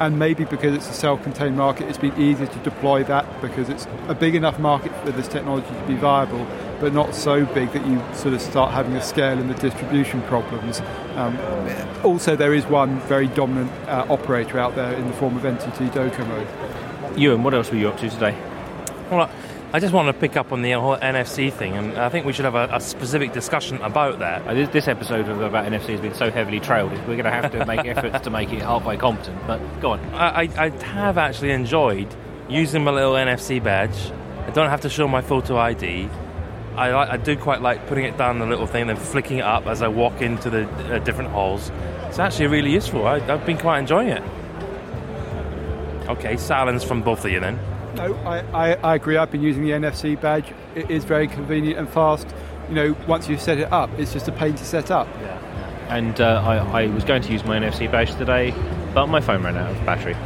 and 0.00 0.18
maybe 0.18 0.44
because 0.44 0.74
it's 0.74 0.88
a 0.88 0.92
self-contained 0.92 1.56
market, 1.56 1.88
it's 1.88 1.98
been 1.98 2.18
easier 2.20 2.46
to 2.46 2.58
deploy 2.60 3.02
that 3.04 3.40
because 3.40 3.68
it's 3.68 3.86
a 4.08 4.14
big 4.14 4.34
enough 4.34 4.58
market 4.58 4.94
for 5.04 5.10
this 5.10 5.28
technology 5.28 5.68
to 5.68 5.86
be 5.86 5.94
viable, 5.94 6.46
but 6.80 6.92
not 6.92 7.14
so 7.14 7.44
big 7.46 7.72
that 7.72 7.84
you 7.86 8.00
sort 8.14 8.34
of 8.34 8.40
start 8.40 8.72
having 8.72 8.94
a 8.94 9.02
scale 9.02 9.38
and 9.38 9.50
the 9.50 9.54
distribution 9.54 10.22
problems. 10.22 10.80
Um, 11.16 11.36
also, 12.04 12.36
there 12.36 12.54
is 12.54 12.64
one 12.66 13.00
very 13.00 13.26
dominant 13.28 13.72
uh, 13.88 14.06
operator 14.08 14.58
out 14.58 14.74
there 14.76 14.92
in 14.94 15.06
the 15.06 15.12
form 15.14 15.36
of 15.36 15.42
NTT 15.42 15.90
Docomo. 15.90 17.18
Ewan, 17.18 17.42
what 17.42 17.54
else 17.54 17.70
were 17.70 17.78
you 17.78 17.88
up 17.88 17.98
to 17.98 18.08
today? 18.08 18.36
Well, 19.10 19.22
I 19.22 19.30
just 19.80 19.92
want 19.92 20.08
to 20.08 20.18
pick 20.18 20.34
up 20.34 20.50
on 20.50 20.62
the 20.62 20.72
whole 20.72 20.96
NFC 20.96 21.52
thing, 21.52 21.76
and 21.76 21.98
I 21.98 22.08
think 22.08 22.24
we 22.24 22.32
should 22.32 22.46
have 22.46 22.54
a, 22.54 22.70
a 22.72 22.80
specific 22.80 23.34
discussion 23.34 23.76
about 23.82 24.18
that. 24.20 24.46
Uh, 24.46 24.54
this, 24.54 24.70
this, 24.70 24.88
episode 24.88 25.28
of, 25.28 25.42
about 25.42 25.66
NFC 25.66 25.88
has 25.88 26.00
been 26.00 26.14
so 26.14 26.30
heavily 26.30 26.58
trailed, 26.58 26.90
we're 26.90 27.16
going 27.16 27.24
to 27.24 27.30
have 27.30 27.52
to 27.52 27.66
make 27.66 27.80
efforts 27.84 28.24
to 28.24 28.30
make 28.30 28.50
it 28.50 28.62
halfway 28.62 28.96
competent. 28.96 29.46
But 29.46 29.58
go 29.80 29.90
on. 29.90 30.00
I, 30.14 30.48
I, 30.56 30.70
have 30.70 31.18
actually 31.18 31.50
enjoyed 31.50 32.08
using 32.48 32.82
my 32.82 32.92
little 32.92 33.12
NFC 33.12 33.62
badge. 33.62 34.10
I 34.46 34.50
don't 34.52 34.70
have 34.70 34.80
to 34.82 34.88
show 34.88 35.06
my 35.06 35.20
photo 35.20 35.58
ID. 35.58 36.08
I, 36.74 37.12
I 37.12 37.16
do 37.18 37.36
quite 37.36 37.60
like 37.60 37.86
putting 37.88 38.04
it 38.04 38.16
down 38.16 38.38
the 38.38 38.46
little 38.46 38.66
thing, 38.66 38.86
then 38.86 38.96
flicking 38.96 39.38
it 39.38 39.44
up 39.44 39.66
as 39.66 39.82
I 39.82 39.88
walk 39.88 40.22
into 40.22 40.48
the 40.48 40.66
uh, 40.94 40.98
different 41.00 41.30
halls. 41.30 41.70
It's 42.06 42.18
actually 42.18 42.46
really 42.46 42.72
useful. 42.72 43.06
I, 43.06 43.16
I've 43.16 43.44
been 43.44 43.58
quite 43.58 43.80
enjoying 43.80 44.08
it. 44.08 44.22
Okay, 46.08 46.38
silence 46.38 46.84
from 46.84 47.02
both 47.02 47.26
of 47.26 47.30
you 47.30 47.40
then. 47.40 47.58
No, 47.94 48.14
I, 48.24 48.38
I, 48.52 48.74
I, 48.74 48.94
agree. 48.94 49.16
I've 49.16 49.30
been 49.30 49.42
using 49.42 49.62
the 49.64 49.70
NFC 49.70 50.20
badge. 50.20 50.52
It 50.74 50.90
is 50.90 51.04
very 51.04 51.26
convenient 51.26 51.78
and 51.78 51.88
fast. 51.88 52.26
You 52.68 52.74
know, 52.74 52.96
once 53.06 53.28
you've 53.28 53.40
set 53.40 53.58
it 53.58 53.72
up, 53.72 53.90
it's 53.98 54.12
just 54.12 54.28
a 54.28 54.32
pain 54.32 54.54
to 54.54 54.64
set 54.64 54.90
up. 54.90 55.08
Yeah. 55.20 55.22
yeah. 55.22 55.96
And 55.96 56.20
uh, 56.20 56.42
I, 56.44 56.82
I 56.82 56.86
was 56.88 57.04
going 57.04 57.22
to 57.22 57.32
use 57.32 57.44
my 57.44 57.58
NFC 57.58 57.90
badge 57.90 58.14
today, 58.14 58.54
but 58.94 59.06
my 59.06 59.20
phone 59.20 59.42
ran 59.42 59.56
out 59.56 59.70
of 59.70 59.84
battery. 59.86 60.16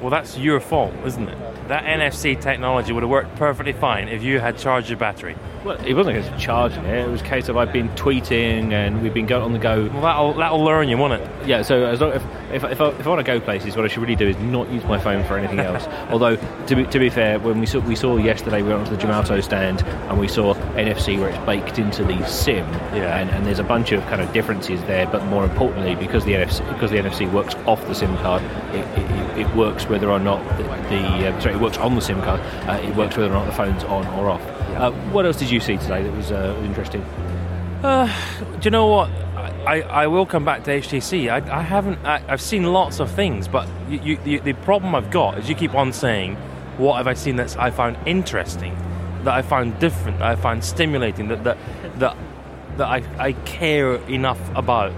Well, 0.00 0.10
that's 0.10 0.38
your 0.38 0.60
fault, 0.60 0.94
isn't 1.04 1.28
it? 1.28 1.68
That 1.68 1.84
NFC 1.84 2.40
technology 2.40 2.92
would 2.92 3.02
have 3.02 3.10
worked 3.10 3.34
perfectly 3.36 3.72
fine 3.72 4.08
if 4.08 4.22
you 4.22 4.38
had 4.38 4.56
charged 4.56 4.88
your 4.88 4.98
battery. 4.98 5.36
Well, 5.68 5.78
it 5.84 5.92
wasn't 5.92 6.16
a 6.16 6.22
case 6.22 6.32
of 6.32 6.38
charging 6.40 6.82
it. 6.86 7.06
It 7.06 7.10
was 7.10 7.20
a 7.20 7.24
case 7.24 7.50
of 7.50 7.58
I've 7.58 7.74
been 7.74 7.90
tweeting 7.90 8.72
and 8.72 9.02
we've 9.02 9.12
been 9.12 9.26
going 9.26 9.42
on 9.42 9.52
the 9.52 9.58
go. 9.58 9.86
Well, 9.92 10.00
that'll, 10.00 10.32
that'll 10.32 10.64
learn 10.64 10.88
you, 10.88 10.96
won't 10.96 11.20
it? 11.20 11.46
Yeah. 11.46 11.60
So 11.60 11.84
as 11.84 12.00
long 12.00 12.12
if 12.12 12.24
if, 12.50 12.64
if, 12.64 12.80
I, 12.80 12.88
if 12.88 13.06
I 13.06 13.08
want 13.10 13.18
to 13.18 13.22
go 13.22 13.38
places, 13.38 13.76
what 13.76 13.84
I 13.84 13.88
should 13.88 14.00
really 14.00 14.16
do 14.16 14.26
is 14.26 14.38
not 14.38 14.70
use 14.70 14.82
my 14.84 14.98
phone 14.98 15.22
for 15.26 15.36
anything 15.36 15.60
else. 15.60 15.86
Although 16.10 16.36
to 16.36 16.74
be, 16.74 16.86
to 16.86 16.98
be 16.98 17.10
fair, 17.10 17.38
when 17.38 17.60
we 17.60 17.66
saw 17.66 17.80
we 17.80 17.96
saw 17.96 18.16
yesterday, 18.16 18.62
we 18.62 18.70
went 18.70 18.88
onto 18.88 18.96
the 18.96 19.02
Gemalto 19.02 19.44
stand 19.44 19.82
and 19.82 20.18
we 20.18 20.26
saw 20.26 20.54
NFC 20.54 21.20
where 21.20 21.28
it's 21.28 21.44
baked 21.44 21.78
into 21.78 22.02
the 22.02 22.26
SIM. 22.26 22.66
Yeah. 22.94 23.18
And, 23.18 23.28
and 23.28 23.44
there's 23.44 23.58
a 23.58 23.64
bunch 23.64 23.92
of 23.92 24.00
kind 24.04 24.22
of 24.22 24.32
differences 24.32 24.82
there, 24.84 25.06
but 25.06 25.22
more 25.26 25.44
importantly, 25.44 25.96
because 25.96 26.24
the 26.24 26.32
NFC 26.32 26.66
because 26.72 26.90
the 26.90 26.96
NFC 26.96 27.30
works 27.30 27.54
off 27.66 27.86
the 27.88 27.94
SIM 27.94 28.16
card, 28.16 28.42
it, 28.74 28.86
it, 28.98 29.46
it 29.46 29.54
works 29.54 29.86
whether 29.86 30.08
or 30.08 30.18
not 30.18 30.42
the, 30.56 30.62
the 30.62 31.28
uh, 31.28 31.40
sorry, 31.40 31.56
it 31.56 31.60
works 31.60 31.76
on 31.76 31.94
the 31.94 32.00
SIM 32.00 32.22
card. 32.22 32.40
Uh, 32.66 32.80
it 32.82 32.96
works 32.96 33.18
whether 33.18 33.28
or 33.28 33.34
not 33.34 33.44
the 33.44 33.52
phone's 33.52 33.84
on 33.84 34.06
or 34.18 34.30
off. 34.30 34.57
Uh, 34.78 34.92
what 35.10 35.26
else 35.26 35.36
did 35.36 35.50
you 35.50 35.58
see 35.58 35.76
today 35.76 36.04
that 36.04 36.16
was 36.16 36.30
uh, 36.30 36.56
interesting? 36.64 37.02
Uh, 37.82 38.06
do 38.60 38.66
you 38.66 38.70
know 38.70 38.86
what? 38.86 39.10
I, 39.66 39.82
I 39.82 40.06
will 40.06 40.24
come 40.24 40.44
back 40.44 40.62
to 40.64 40.70
HTC. 40.70 41.28
I, 41.28 41.58
I 41.58 41.62
haven't. 41.62 41.98
I, 42.06 42.20
have 42.20 42.40
seen 42.40 42.62
lots 42.62 43.00
of 43.00 43.10
things, 43.10 43.48
but 43.48 43.68
you, 43.88 43.98
you, 43.98 44.16
the, 44.18 44.38
the 44.38 44.52
problem 44.52 44.94
I've 44.94 45.10
got 45.10 45.36
is 45.36 45.48
you 45.48 45.56
keep 45.56 45.74
on 45.74 45.92
saying, 45.92 46.36
"What 46.76 46.96
have 46.96 47.08
I 47.08 47.14
seen 47.14 47.34
that 47.36 47.58
I 47.58 47.72
found 47.72 47.98
interesting, 48.06 48.76
that 49.24 49.34
I 49.34 49.42
found 49.42 49.80
different, 49.80 50.20
that 50.20 50.28
I 50.28 50.36
find 50.36 50.62
stimulating, 50.62 51.26
that 51.26 51.42
that 51.42 51.58
that, 51.96 52.16
that 52.76 52.86
I, 52.86 53.02
I 53.18 53.32
care 53.32 53.96
enough 54.06 54.40
about 54.54 54.92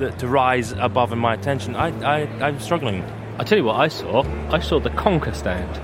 that 0.00 0.18
to 0.18 0.28
rise 0.28 0.72
above 0.72 1.12
in 1.12 1.18
my 1.18 1.32
attention?" 1.32 1.76
I, 1.76 1.88
I 2.02 2.46
I'm 2.46 2.60
struggling. 2.60 3.02
I 3.38 3.44
tell 3.44 3.56
you 3.56 3.64
what 3.64 3.76
I 3.76 3.88
saw. 3.88 4.22
I 4.50 4.60
saw 4.60 4.80
the 4.80 4.90
Konka 4.90 5.34
stand. 5.34 5.80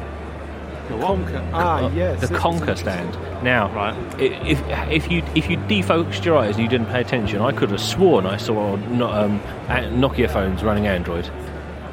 The 0.90 0.96
Konka. 0.96 1.50
Ah, 1.52 1.84
uh, 1.84 1.90
yes. 1.90 2.20
The 2.20 2.34
Konka 2.34 2.76
stand. 2.76 3.14
Now, 3.44 3.72
right. 3.72 3.94
if 4.20 4.60
if 4.90 5.10
you 5.10 5.22
if 5.36 5.48
you 5.48 5.56
defocused 5.56 6.24
your 6.24 6.36
eyes 6.36 6.56
and 6.56 6.64
you 6.64 6.68
didn't 6.68 6.88
pay 6.88 7.00
attention, 7.00 7.40
I 7.40 7.52
could 7.52 7.70
have 7.70 7.80
sworn 7.80 8.26
I 8.26 8.36
saw 8.36 8.74
um, 8.74 9.40
Nokia 9.68 10.28
phones 10.28 10.64
running 10.64 10.88
Android. 10.88 11.30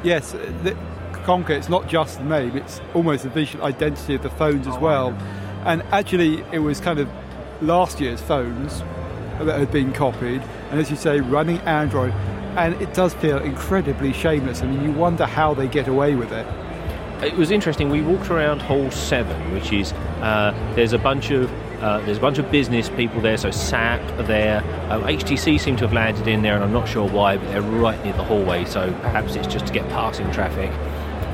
Yes, 0.02 0.32
the 0.32 0.76
Konka. 1.12 1.50
It's 1.50 1.68
not 1.68 1.86
just 1.88 2.18
the 2.18 2.24
name; 2.24 2.56
it's 2.56 2.80
almost 2.92 3.22
the 3.22 3.30
visual 3.30 3.64
identity 3.64 4.16
of 4.16 4.22
the 4.22 4.30
phones 4.30 4.66
as 4.66 4.76
well. 4.78 5.10
And 5.64 5.82
actually, 5.92 6.42
it 6.52 6.58
was 6.58 6.80
kind 6.80 6.98
of 6.98 7.08
last 7.62 8.00
year's 8.00 8.20
phones 8.20 8.80
that 9.38 9.60
had 9.60 9.70
been 9.70 9.92
copied, 9.92 10.42
and 10.70 10.80
as 10.80 10.90
you 10.90 10.96
say, 10.96 11.20
running 11.20 11.58
Android. 11.60 12.12
And 12.56 12.74
it 12.82 12.92
does 12.92 13.14
feel 13.14 13.38
incredibly 13.38 14.12
shameless. 14.12 14.62
I 14.62 14.66
mean, 14.66 14.82
you 14.82 14.90
wonder 14.90 15.26
how 15.26 15.54
they 15.54 15.68
get 15.68 15.86
away 15.86 16.16
with 16.16 16.32
it 16.32 16.44
it 17.22 17.34
was 17.36 17.50
interesting. 17.50 17.90
We 17.90 18.02
walked 18.02 18.30
around 18.30 18.62
Hall 18.62 18.90
Seven, 18.90 19.52
which 19.52 19.72
is 19.72 19.92
uh, 20.22 20.52
there's 20.74 20.92
a 20.92 20.98
bunch 20.98 21.30
of 21.30 21.52
uh, 21.82 22.00
there's 22.00 22.18
a 22.18 22.20
bunch 22.20 22.38
of 22.38 22.50
business 22.50 22.88
people 22.88 23.20
there. 23.20 23.36
So 23.36 23.50
SAP 23.50 24.00
are 24.18 24.22
there. 24.24 24.58
Um, 24.90 25.02
HTC 25.02 25.60
seem 25.60 25.76
to 25.76 25.84
have 25.84 25.92
landed 25.92 26.26
in 26.26 26.42
there, 26.42 26.54
and 26.54 26.64
I'm 26.64 26.72
not 26.72 26.88
sure 26.88 27.08
why, 27.08 27.36
but 27.36 27.46
they're 27.48 27.62
right 27.62 28.02
near 28.04 28.14
the 28.14 28.24
hallway. 28.24 28.64
So 28.64 28.92
perhaps 29.02 29.36
it's 29.36 29.46
just 29.46 29.66
to 29.66 29.72
get 29.72 29.88
passing 29.90 30.30
traffic. 30.32 30.70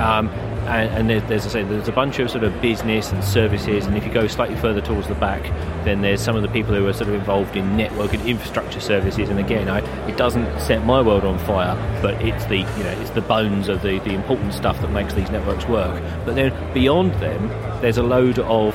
Um, 0.01 0.29
and, 0.67 0.91
and 0.95 1.11
there's, 1.11 1.23
there's, 1.25 1.47
I 1.47 1.49
say, 1.49 1.63
there's 1.63 1.89
a 1.89 1.93
bunch 1.93 2.19
of 2.19 2.31
sort 2.31 2.45
of 2.45 2.61
business 2.61 3.13
and 3.13 3.23
services, 3.23 3.87
and 3.87 3.97
if 3.97 4.05
you 4.07 4.13
go 4.13 4.27
slightly 4.27 4.57
further 4.57 4.81
towards 4.81 5.09
the 5.09 5.15
back, 5.15 5.43
then 5.85 6.01
there's 6.03 6.21
some 6.21 6.37
of 6.37 6.43
the 6.43 6.49
people 6.49 6.75
who 6.75 6.87
are 6.87 6.93
sort 6.93 7.09
of 7.09 7.15
involved 7.15 7.57
in 7.57 7.77
network 7.77 8.13
and 8.15 8.27
infrastructure 8.29 8.81
services. 8.81 9.29
And 9.29 9.39
again, 9.39 9.69
I, 9.69 9.81
it 10.09 10.17
doesn't 10.17 10.61
set 10.61 10.85
my 10.85 11.03
world 11.03 11.25
on 11.25 11.39
fire, 11.41 11.75
but 12.03 12.15
it's 12.23 12.45
the 12.47 12.59
you 12.59 12.85
know 12.85 12.99
it's 13.01 13.11
the 13.11 13.23
bones 13.23 13.69
of 13.69 13.83
the, 13.83 13.99
the 14.01 14.15
important 14.15 14.55
stuff 14.55 14.81
that 14.81 14.91
makes 14.91 15.15
these 15.15 15.31
networks 15.31 15.67
work. 15.67 16.03
But 16.25 16.35
then 16.35 16.53
beyond 16.75 17.15
them, 17.15 17.49
there's 17.81 17.99
a 17.99 18.03
load 18.03 18.39
of 18.39 18.75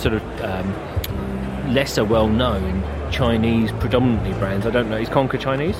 sort 0.00 0.14
of 0.14 0.22
um, 0.42 1.74
lesser 1.74 2.04
well 2.04 2.28
known 2.28 2.82
Chinese 3.10 3.72
predominantly 3.72 4.32
brands. 4.38 4.66
I 4.66 4.70
don't 4.70 4.88
know, 4.88 4.96
is 4.96 5.08
Konka 5.08 5.38
Chinese? 5.38 5.76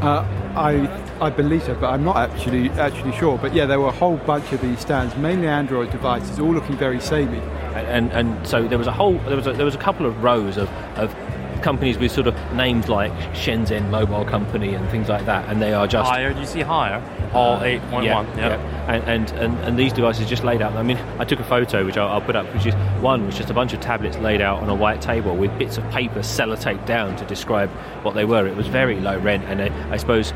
Uh, 0.00 0.26
I 0.56 0.91
I 1.22 1.30
believe 1.30 1.62
so, 1.62 1.74
but 1.76 1.90
I'm 1.90 2.02
not 2.02 2.16
actually 2.16 2.68
actually 2.70 3.12
sure. 3.12 3.38
But 3.38 3.54
yeah, 3.54 3.64
there 3.64 3.78
were 3.78 3.88
a 3.88 3.92
whole 3.92 4.16
bunch 4.16 4.52
of 4.52 4.60
these 4.60 4.80
stands, 4.80 5.16
mainly 5.16 5.46
Android 5.46 5.92
devices, 5.92 6.40
all 6.40 6.52
looking 6.52 6.76
very 6.76 7.00
samey. 7.00 7.38
And, 7.76 7.86
and, 7.86 8.12
and 8.12 8.46
so 8.46 8.66
there 8.66 8.76
was 8.76 8.88
a 8.88 8.92
whole 8.92 9.18
there 9.20 9.36
was 9.36 9.46
a, 9.46 9.52
there 9.52 9.64
was 9.64 9.76
a 9.76 9.78
couple 9.78 10.04
of 10.04 10.20
rows 10.22 10.56
of, 10.56 10.68
of 10.98 11.14
companies 11.62 11.96
with 11.96 12.10
sort 12.10 12.26
of 12.26 12.34
names 12.54 12.88
like 12.88 13.12
Shenzhen 13.34 13.88
Mobile 13.88 14.24
Company 14.24 14.74
and 14.74 14.88
things 14.90 15.08
like 15.08 15.24
that, 15.26 15.48
and 15.48 15.62
they 15.62 15.72
are 15.72 15.86
just 15.86 16.10
Haier. 16.10 16.34
Do 16.34 16.40
you 16.40 16.46
see 16.46 16.60
Haier? 16.60 17.00
All 17.32 17.56
uh, 17.56 17.64
eight 17.64 17.82
point 17.82 18.04
yeah, 18.04 18.14
one. 18.16 18.26
Yeah. 18.36 18.48
yeah. 18.48 18.92
And, 18.92 19.04
and, 19.04 19.30
and 19.38 19.58
and 19.60 19.78
these 19.78 19.92
devices 19.92 20.28
just 20.28 20.44
laid 20.44 20.60
out. 20.60 20.72
I 20.72 20.82
mean, 20.82 20.98
I 21.18 21.24
took 21.24 21.38
a 21.38 21.44
photo 21.44 21.86
which 21.86 21.96
I'll, 21.96 22.08
I'll, 22.08 22.20
put 22.20 22.36
up, 22.36 22.52
which 22.52 22.66
is 22.66 22.74
one 23.00 23.24
was 23.26 23.36
just 23.36 23.48
a 23.48 23.54
bunch 23.54 23.72
of 23.72 23.80
tablets 23.80 24.18
laid 24.18 24.40
out 24.40 24.60
on 24.60 24.68
a 24.68 24.74
white 24.74 25.00
table 25.00 25.36
with 25.36 25.56
bits 25.58 25.78
of 25.78 25.88
paper 25.90 26.20
sellotaped 26.20 26.84
down 26.84 27.16
to 27.16 27.24
describe 27.24 27.70
what 28.02 28.14
they 28.14 28.24
were. 28.24 28.46
It 28.46 28.56
was 28.56 28.66
very 28.66 28.98
low 29.00 29.18
rent, 29.18 29.44
and 29.44 29.62
I, 29.62 29.92
I 29.92 29.96
suppose 29.96 30.32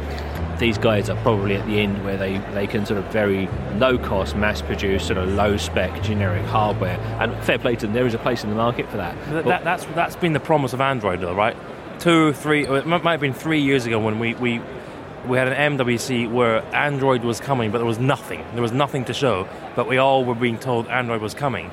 these 0.58 0.78
guys 0.78 1.10
are 1.10 1.20
probably 1.22 1.54
at 1.54 1.66
the 1.66 1.80
end 1.80 2.04
where 2.04 2.16
they, 2.16 2.38
they 2.54 2.66
can 2.66 2.86
sort 2.86 2.98
of 2.98 3.04
very 3.12 3.48
low 3.74 3.98
cost 3.98 4.36
mass 4.36 4.62
produce 4.62 5.06
sort 5.06 5.18
of 5.18 5.28
low 5.30 5.56
spec 5.56 6.02
generic 6.02 6.44
hardware 6.46 6.98
and 7.20 7.34
fair 7.44 7.58
play 7.58 7.76
to 7.76 7.86
them 7.86 7.94
there 7.94 8.06
is 8.06 8.14
a 8.14 8.18
place 8.18 8.42
in 8.42 8.50
the 8.50 8.56
market 8.56 8.88
for 8.88 8.96
that 8.96 9.16
but 9.30 9.44
that, 9.44 9.64
that's 9.64 9.84
that's 9.86 10.16
been 10.16 10.32
the 10.32 10.40
promise 10.40 10.72
of 10.72 10.80
android 10.80 11.20
though 11.20 11.34
right 11.34 11.56
two 11.98 12.32
three 12.32 12.66
it 12.66 12.86
might 12.86 13.04
have 13.04 13.20
been 13.20 13.34
three 13.34 13.60
years 13.60 13.86
ago 13.86 13.98
when 13.98 14.18
we, 14.18 14.34
we 14.34 14.60
we 15.26 15.36
had 15.36 15.48
an 15.48 15.76
MWC 15.76 16.30
where 16.30 16.62
Android 16.74 17.24
was 17.24 17.40
coming, 17.40 17.72
but 17.72 17.78
there 17.78 17.86
was 17.86 17.98
nothing. 17.98 18.44
There 18.52 18.62
was 18.62 18.72
nothing 18.72 19.04
to 19.06 19.14
show, 19.14 19.48
but 19.74 19.88
we 19.88 19.98
all 19.98 20.24
were 20.24 20.34
being 20.34 20.58
told 20.58 20.86
Android 20.88 21.20
was 21.20 21.34
coming. 21.34 21.70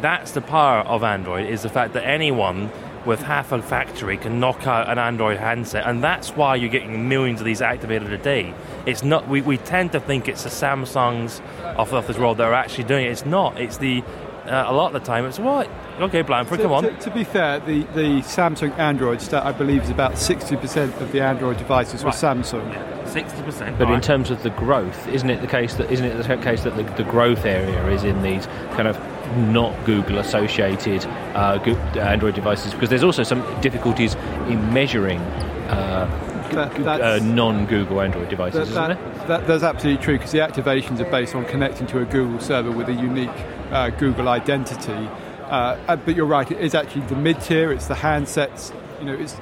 That's 0.00 0.32
the 0.32 0.40
power 0.40 0.80
of 0.80 1.02
Android, 1.04 1.48
is 1.48 1.62
the 1.62 1.68
fact 1.68 1.92
that 1.94 2.04
anyone 2.04 2.70
with 3.06 3.22
half 3.22 3.52
a 3.52 3.62
factory 3.62 4.16
can 4.16 4.40
knock 4.40 4.66
out 4.66 4.88
an 4.88 4.98
Android 4.98 5.38
handset, 5.38 5.86
and 5.86 6.02
that's 6.02 6.30
why 6.30 6.56
you're 6.56 6.68
getting 6.68 7.08
millions 7.08 7.40
of 7.40 7.46
these 7.46 7.62
activated 7.62 8.12
a 8.12 8.18
day. 8.18 8.52
It's 8.84 9.02
not. 9.02 9.28
We, 9.28 9.40
we 9.40 9.56
tend 9.58 9.92
to 9.92 10.00
think 10.00 10.28
it's 10.28 10.42
the 10.42 10.50
Samsungs 10.50 11.40
of, 11.76 11.92
of 11.94 12.06
this 12.06 12.18
world 12.18 12.38
that 12.38 12.44
are 12.44 12.54
actually 12.54 12.84
doing 12.84 13.06
it. 13.06 13.10
It's 13.10 13.24
not. 13.24 13.60
It's 13.60 13.78
the 13.78 14.02
uh, 14.48 14.64
a 14.68 14.72
lot 14.72 14.86
of 14.86 14.92
the 14.92 15.06
time 15.06 15.24
it's 15.24 15.38
what 15.38 15.68
okay 15.98 16.22
Blandford, 16.22 16.60
come 16.60 16.72
on 16.72 16.84
to, 16.84 16.96
to, 16.98 17.10
be 17.10 17.24
fair 17.24 17.58
the, 17.60 17.82
the 17.94 18.20
Samsung 18.22 18.76
Android 18.78 19.20
stat 19.20 19.44
I 19.44 19.52
believe 19.52 19.82
is 19.82 19.90
about 19.90 20.12
60% 20.12 21.00
of 21.00 21.12
the 21.12 21.20
Android 21.20 21.56
devices 21.56 22.04
right. 22.04 22.14
were 22.14 22.18
Samsung 22.18 22.72
yeah, 22.72 23.02
60% 23.06 23.78
but 23.78 23.88
right. 23.88 23.94
in 23.94 24.00
terms 24.00 24.30
of 24.30 24.42
the 24.42 24.50
growth 24.50 25.08
isn't 25.08 25.30
it 25.30 25.40
the 25.40 25.46
case 25.46 25.74
that 25.74 25.90
isn't 25.90 26.06
it 26.06 26.16
the 26.16 26.36
case 26.36 26.62
that 26.62 26.76
the, 26.76 26.84
the 27.02 27.10
growth 27.10 27.44
area 27.44 27.88
is 27.88 28.04
in 28.04 28.22
these 28.22 28.46
kind 28.76 28.86
of 28.86 28.96
not 29.36 29.84
Google 29.84 30.18
associated 30.18 31.04
uh, 31.34 31.58
Android 31.96 32.34
devices 32.34 32.72
because 32.72 32.88
there's 32.88 33.04
also 33.04 33.22
some 33.22 33.42
difficulties 33.60 34.14
in 34.48 34.72
measuring 34.72 35.20
uh, 35.68 36.06
that, 36.50 37.00
uh, 37.00 37.18
non-Google 37.18 38.00
Android 38.00 38.28
devices, 38.28 38.72
that, 38.72 38.90
isn't 38.90 39.18
that, 39.18 39.28
that, 39.28 39.46
that's 39.46 39.62
absolutely 39.62 40.02
true 40.02 40.16
because 40.16 40.32
the 40.32 40.38
activations 40.38 41.00
are 41.00 41.10
based 41.10 41.34
on 41.34 41.44
connecting 41.46 41.86
to 41.88 42.00
a 42.00 42.04
Google 42.04 42.40
server 42.40 42.70
with 42.70 42.88
a 42.88 42.94
unique 42.94 43.30
uh, 43.70 43.90
Google 43.90 44.28
identity. 44.28 44.92
Uh, 44.92 45.78
uh, 45.88 45.96
but 45.96 46.16
you're 46.16 46.26
right; 46.26 46.50
it 46.50 46.60
is 46.60 46.74
actually 46.74 47.02
the 47.06 47.16
mid-tier. 47.16 47.72
It's 47.72 47.86
the 47.86 47.94
handsets. 47.94 48.72
You 48.98 49.04
know, 49.04 49.14
it's 49.14 49.36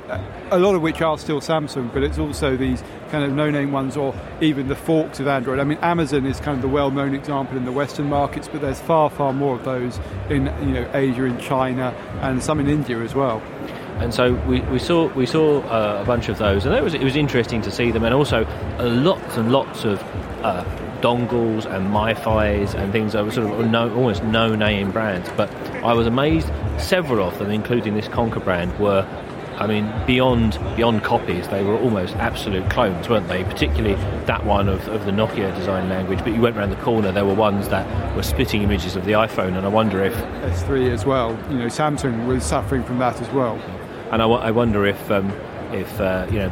a 0.50 0.58
lot 0.58 0.74
of 0.74 0.82
which 0.82 1.00
are 1.00 1.16
still 1.16 1.40
Samsung, 1.40 1.92
but 1.92 2.02
it's 2.02 2.18
also 2.18 2.56
these 2.56 2.82
kind 3.10 3.24
of 3.24 3.32
no-name 3.32 3.70
ones, 3.70 3.96
or 3.96 4.14
even 4.40 4.66
the 4.68 4.74
forks 4.74 5.20
of 5.20 5.28
Android. 5.28 5.60
I 5.60 5.64
mean, 5.64 5.78
Amazon 5.78 6.26
is 6.26 6.40
kind 6.40 6.56
of 6.56 6.62
the 6.62 6.68
well-known 6.68 7.14
example 7.14 7.56
in 7.56 7.64
the 7.64 7.72
Western 7.72 8.08
markets, 8.08 8.48
but 8.48 8.60
there's 8.60 8.80
far, 8.80 9.10
far 9.10 9.32
more 9.32 9.54
of 9.54 9.64
those 9.64 10.00
in 10.28 10.46
you 10.62 10.74
know 10.74 10.90
Asia, 10.92 11.24
in 11.24 11.38
China, 11.38 11.94
and 12.20 12.42
some 12.42 12.58
in 12.58 12.68
India 12.68 12.98
as 13.00 13.14
well 13.14 13.40
and 13.98 14.12
so 14.12 14.34
we, 14.48 14.60
we 14.62 14.78
saw 14.78 15.06
we 15.14 15.24
saw 15.26 15.60
uh, 15.62 16.00
a 16.02 16.04
bunch 16.04 16.28
of 16.28 16.38
those, 16.38 16.66
and 16.66 16.74
it 16.74 16.82
was 16.82 16.94
it 16.94 17.04
was 17.04 17.16
interesting 17.16 17.62
to 17.62 17.70
see 17.70 17.90
them, 17.90 18.04
and 18.04 18.12
also 18.12 18.44
uh, 18.44 18.88
lots 18.88 19.36
and 19.36 19.52
lots 19.52 19.84
of 19.84 20.02
uh, 20.42 20.64
dongles 21.00 21.66
and 21.66 21.88
MiFi's 21.88 22.74
and 22.74 22.90
things 22.90 23.12
that 23.12 23.24
were 23.24 23.30
sort 23.30 23.60
of 23.60 23.70
no, 23.70 23.94
almost 23.94 24.24
no 24.24 24.54
name 24.54 24.90
brands. 24.90 25.28
But 25.36 25.50
I 25.84 25.92
was 25.92 26.06
amazed. 26.06 26.50
Several 26.78 27.26
of 27.26 27.38
them, 27.38 27.50
including 27.50 27.94
this 27.94 28.08
Konka 28.08 28.42
brand, 28.42 28.76
were 28.78 29.06
I 29.56 29.66
mean, 29.66 29.92
beyond 30.06 30.58
beyond 30.76 31.02
copies, 31.02 31.48
they 31.48 31.62
were 31.62 31.76
almost 31.78 32.14
absolute 32.16 32.68
clones, 32.70 33.08
weren't 33.08 33.28
they? 33.28 33.44
Particularly 33.44 33.94
that 34.26 34.44
one 34.44 34.68
of, 34.68 34.86
of 34.88 35.04
the 35.04 35.12
Nokia 35.12 35.54
design 35.54 35.88
language. 35.88 36.18
But 36.18 36.34
you 36.34 36.40
went 36.40 36.56
around 36.56 36.70
the 36.70 36.76
corner, 36.76 37.12
there 37.12 37.24
were 37.24 37.34
ones 37.34 37.68
that 37.68 38.16
were 38.16 38.22
splitting 38.22 38.62
images 38.62 38.96
of 38.96 39.04
the 39.04 39.12
iPhone, 39.12 39.56
and 39.56 39.64
I 39.64 39.68
wonder 39.68 40.04
if 40.04 40.14
S3 40.14 40.90
as 40.90 41.04
well. 41.04 41.30
You 41.50 41.58
know, 41.58 41.66
Samsung 41.66 42.26
was 42.26 42.44
suffering 42.44 42.84
from 42.84 42.98
that 42.98 43.20
as 43.20 43.30
well 43.30 43.60
and 44.14 44.22
I, 44.22 44.26
I 44.26 44.50
wonder 44.52 44.86
if 44.86 45.10
um, 45.10 45.30
if 45.72 46.00
uh, 46.00 46.26
you 46.30 46.38
know 46.38 46.48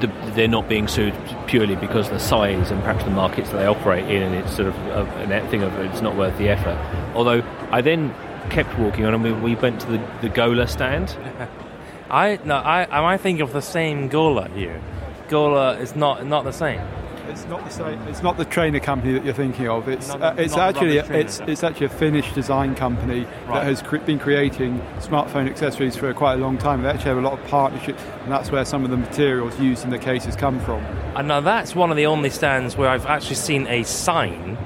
the, 0.00 0.06
the, 0.06 0.30
they're 0.32 0.48
not 0.48 0.68
being 0.68 0.86
sued 0.86 1.14
purely 1.46 1.74
because 1.74 2.06
of 2.06 2.12
the 2.12 2.20
size 2.20 2.70
and 2.70 2.80
perhaps 2.82 3.04
the 3.04 3.10
markets 3.10 3.50
that 3.50 3.56
they 3.58 3.66
operate 3.66 4.04
in, 4.04 4.22
and 4.22 4.34
it's 4.34 4.54
sort 4.54 4.68
of 4.68 4.76
a, 4.88 5.42
a 5.44 5.48
thing 5.48 5.62
of 5.62 5.74
it's 5.78 6.02
not 6.02 6.16
worth 6.16 6.36
the 6.36 6.48
effort. 6.48 6.78
Although 7.14 7.42
I 7.70 7.80
then 7.80 8.14
kept 8.50 8.78
walking 8.78 9.06
on, 9.06 9.14
and 9.14 9.22
we, 9.22 9.32
we 9.32 9.54
went 9.54 9.80
to 9.80 9.86
the, 9.86 10.10
the 10.20 10.28
Golla 10.28 10.66
stand. 10.68 11.16
I 12.10 12.38
no, 12.44 12.56
I 12.56 12.82
am 12.82 13.04
I 13.04 13.16
thinking 13.16 13.42
of 13.42 13.52
the 13.52 13.62
same 13.62 14.08
Gola 14.08 14.48
here. 14.48 14.80
Gola 15.28 15.78
is 15.78 15.96
not 15.96 16.26
not 16.26 16.44
the 16.44 16.52
same. 16.52 16.80
It's 17.28 17.46
not 17.46 17.64
the 17.64 17.70
same. 17.70 18.00
It's 18.02 18.22
not 18.22 18.36
the 18.36 18.44
trainer 18.44 18.80
company 18.80 19.14
that 19.14 19.24
you're 19.24 19.34
thinking 19.34 19.66
of. 19.66 19.88
It's 19.88 20.08
not, 20.08 20.22
uh, 20.22 20.34
it's 20.36 20.56
actually 20.56 20.98
a, 20.98 21.04
it's 21.06 21.40
it's 21.40 21.64
actually 21.64 21.86
a 21.86 21.90
Finnish 21.90 22.32
design 22.32 22.74
company 22.74 23.20
right. 23.22 23.54
that 23.54 23.64
has 23.64 23.80
cre- 23.80 23.96
been 23.96 24.18
creating 24.18 24.78
smartphone 24.98 25.48
accessories 25.48 25.96
for 25.96 26.12
quite 26.12 26.34
a 26.34 26.36
long 26.36 26.58
time. 26.58 26.82
They 26.82 26.90
actually 26.90 27.08
have 27.08 27.18
a 27.18 27.22
lot 27.22 27.38
of 27.38 27.44
partnerships, 27.48 28.02
and 28.22 28.30
that's 28.30 28.50
where 28.50 28.64
some 28.64 28.84
of 28.84 28.90
the 28.90 28.98
materials 28.98 29.58
used 29.58 29.84
in 29.84 29.90
the 29.90 29.98
cases 29.98 30.36
come 30.36 30.60
from. 30.60 30.84
And 31.16 31.26
now 31.26 31.40
that's 31.40 31.74
one 31.74 31.90
of 31.90 31.96
the 31.96 32.06
only 32.06 32.30
stands 32.30 32.76
where 32.76 32.90
I've 32.90 33.06
actually 33.06 33.36
seen 33.36 33.66
a 33.68 33.82
sign 33.84 34.58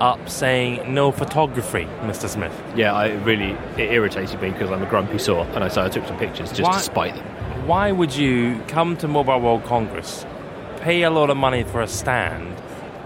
up 0.00 0.28
saying 0.28 0.92
no 0.92 1.12
photography, 1.12 1.84
Mr. 2.02 2.28
Smith. 2.28 2.52
Yeah, 2.74 2.92
I 2.92 3.12
really 3.24 3.52
it 3.76 3.92
irritated 3.92 4.40
me 4.40 4.50
because 4.50 4.70
I'm 4.70 4.82
a 4.82 4.86
grumpy 4.86 5.18
sore, 5.18 5.44
and 5.54 5.62
I 5.64 5.68
so 5.68 5.84
I 5.84 5.88
took 5.88 6.06
some 6.06 6.18
pictures 6.18 6.50
just 6.50 6.62
why, 6.62 6.78
to 6.78 6.84
spite 6.84 7.14
them. 7.14 7.26
Why 7.66 7.92
would 7.92 8.14
you 8.14 8.60
come 8.68 8.96
to 8.98 9.08
Mobile 9.08 9.40
World 9.40 9.64
Congress? 9.64 10.24
pay 10.86 11.02
a 11.02 11.10
lot 11.10 11.30
of 11.30 11.36
money 11.36 11.64
for 11.64 11.82
a 11.82 11.88
stand 11.88 12.62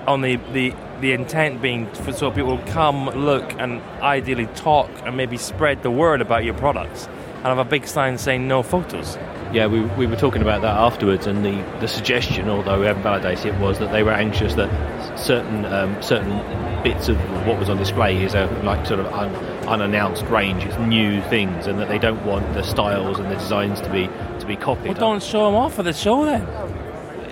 on 0.07 0.21
the, 0.21 0.37
the, 0.53 0.75
the 1.01 1.13
intent 1.13 1.63
being 1.63 1.91
for 1.95 2.13
so 2.13 2.31
people 2.31 2.59
come, 2.67 3.07
look, 3.07 3.55
and 3.55 3.81
ideally 4.03 4.45
talk 4.49 4.91
and 5.07 5.17
maybe 5.17 5.39
spread 5.39 5.83
the 5.83 5.91
word 5.91 6.21
about 6.21 6.45
your 6.45 6.53
products 6.53 7.07
and 7.37 7.47
have 7.47 7.57
a 7.57 7.65
big 7.65 7.87
sign 7.87 8.19
saying 8.19 8.47
no 8.47 8.63
photos. 8.63 9.17
Yeah, 9.53 9.67
we, 9.67 9.81
we 9.81 10.07
were 10.07 10.17
talking 10.17 10.43
about 10.43 10.63
that 10.63 10.77
afterwards, 10.77 11.27
and 11.27 11.45
the, 11.45 11.63
the 11.81 11.89
suggestion, 11.89 12.49
although 12.49 12.79
we 12.79 12.87
haven't 12.87 13.03
validated 13.03 13.47
it, 13.47 13.61
was 13.61 13.79
that 13.81 13.91
they 13.91 14.03
were 14.03 14.13
anxious 14.13 14.55
that 14.55 15.19
certain 15.19 15.65
um, 15.65 16.01
certain 16.03 16.39
bits 16.83 17.09
of 17.09 17.19
what 17.47 17.59
was 17.59 17.69
on 17.69 17.77
display 17.77 18.23
is 18.23 18.35
a 18.35 18.47
like 18.65 18.87
sort 18.87 19.01
of 19.01 19.07
un, 19.07 19.35
unannounced 19.67 20.23
range, 20.27 20.65
it's 20.65 20.79
new 20.79 21.21
things, 21.23 21.67
and 21.67 21.81
that 21.81 21.89
they 21.89 21.99
don't 21.99 22.25
want 22.25 22.53
the 22.55 22.63
styles 22.63 23.19
and 23.19 23.31
the 23.31 23.35
designs 23.35 23.81
to 23.81 23.91
be 23.91 24.07
to 24.39 24.47
be 24.47 24.57
copied. 24.57 24.87
Well, 24.87 24.95
don't 24.95 25.23
show 25.23 25.47
them 25.47 25.57
off 25.57 25.75
for 25.75 25.83
the 25.83 25.93
show 25.93 26.25
then 26.25 26.47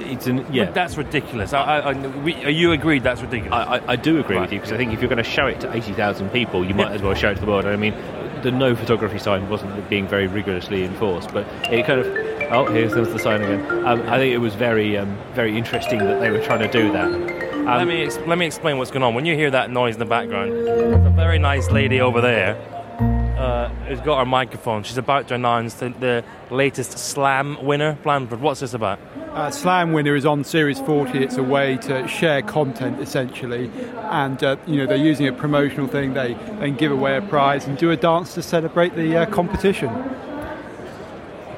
it's 0.08 0.26
an, 0.26 0.46
yeah. 0.52 0.66
But 0.66 0.74
that's 0.74 0.96
ridiculous. 0.96 1.52
I, 1.52 1.80
I, 1.80 1.92
we, 1.92 2.34
are 2.44 2.50
you 2.50 2.72
agreed 2.72 3.02
that's 3.02 3.20
ridiculous? 3.20 3.52
I, 3.52 3.82
I 3.86 3.96
do 3.96 4.18
agree 4.18 4.36
right. 4.36 4.42
with 4.42 4.52
you 4.52 4.58
because 4.58 4.72
I 4.72 4.76
think 4.76 4.92
if 4.92 5.00
you're 5.00 5.08
going 5.08 5.22
to 5.22 5.30
show 5.30 5.46
it 5.46 5.60
to 5.60 5.72
80,000 5.72 6.30
people, 6.30 6.64
you 6.64 6.74
might 6.74 6.92
as 6.92 7.02
well 7.02 7.14
show 7.14 7.30
it 7.30 7.34
to 7.34 7.40
the 7.40 7.46
world. 7.46 7.66
I 7.66 7.76
mean, 7.76 7.94
the 8.42 8.50
no 8.50 8.74
photography 8.74 9.18
sign 9.18 9.48
wasn't 9.48 9.88
being 9.88 10.06
very 10.06 10.26
rigorously 10.26 10.84
enforced, 10.84 11.32
but 11.32 11.46
it 11.72 11.86
kind 11.86 12.00
of 12.00 12.06
oh 12.52 12.66
here's 12.72 12.92
the 12.94 13.18
sign 13.18 13.42
again. 13.42 13.86
Um, 13.86 14.02
I 14.02 14.18
think 14.18 14.34
it 14.34 14.38
was 14.38 14.54
very 14.54 14.96
um, 14.96 15.16
very 15.34 15.56
interesting 15.56 15.98
that 15.98 16.20
they 16.20 16.30
were 16.30 16.42
trying 16.42 16.60
to 16.60 16.70
do 16.70 16.92
that. 16.92 17.10
Um, 17.52 17.66
let 17.66 17.86
me 17.86 18.02
ex- 18.04 18.18
let 18.26 18.38
me 18.38 18.46
explain 18.46 18.78
what's 18.78 18.90
going 18.90 19.02
on. 19.02 19.14
When 19.14 19.26
you 19.26 19.34
hear 19.34 19.50
that 19.50 19.70
noise 19.70 19.94
in 19.94 19.98
the 19.98 20.06
background, 20.06 20.52
there's 20.52 21.06
a 21.06 21.10
very 21.10 21.38
nice 21.38 21.70
lady 21.70 22.00
over 22.00 22.20
there 22.20 22.56
uh, 23.38 23.68
who's 23.86 24.00
got 24.00 24.18
her 24.18 24.26
microphone. 24.26 24.82
She's 24.82 24.98
about 24.98 25.28
to 25.28 25.34
announce 25.34 25.74
the, 25.74 25.90
the 25.90 26.24
latest 26.50 26.98
Slam 26.98 27.64
winner. 27.64 27.96
Blandford, 28.02 28.40
what's 28.40 28.60
this 28.60 28.74
about? 28.74 28.98
Uh, 29.32 29.50
Slam 29.50 29.92
winner 29.92 30.16
is 30.16 30.26
on 30.26 30.42
Series 30.42 30.80
40. 30.80 31.18
It's 31.18 31.36
a 31.36 31.42
way 31.42 31.76
to 31.78 32.08
share 32.08 32.42
content 32.42 33.00
essentially, 33.00 33.70
and 34.10 34.42
uh, 34.42 34.56
you 34.66 34.78
know 34.78 34.86
they're 34.86 34.96
using 34.96 35.28
a 35.28 35.32
promotional 35.32 35.86
thing. 35.86 36.14
They 36.14 36.34
then 36.58 36.76
give 36.76 36.90
away 36.90 37.16
a 37.16 37.22
prize 37.22 37.66
and 37.66 37.78
do 37.78 37.90
a 37.90 37.96
dance 37.96 38.34
to 38.34 38.42
celebrate 38.42 38.96
the 38.96 39.18
uh, 39.18 39.26
competition. 39.26 39.90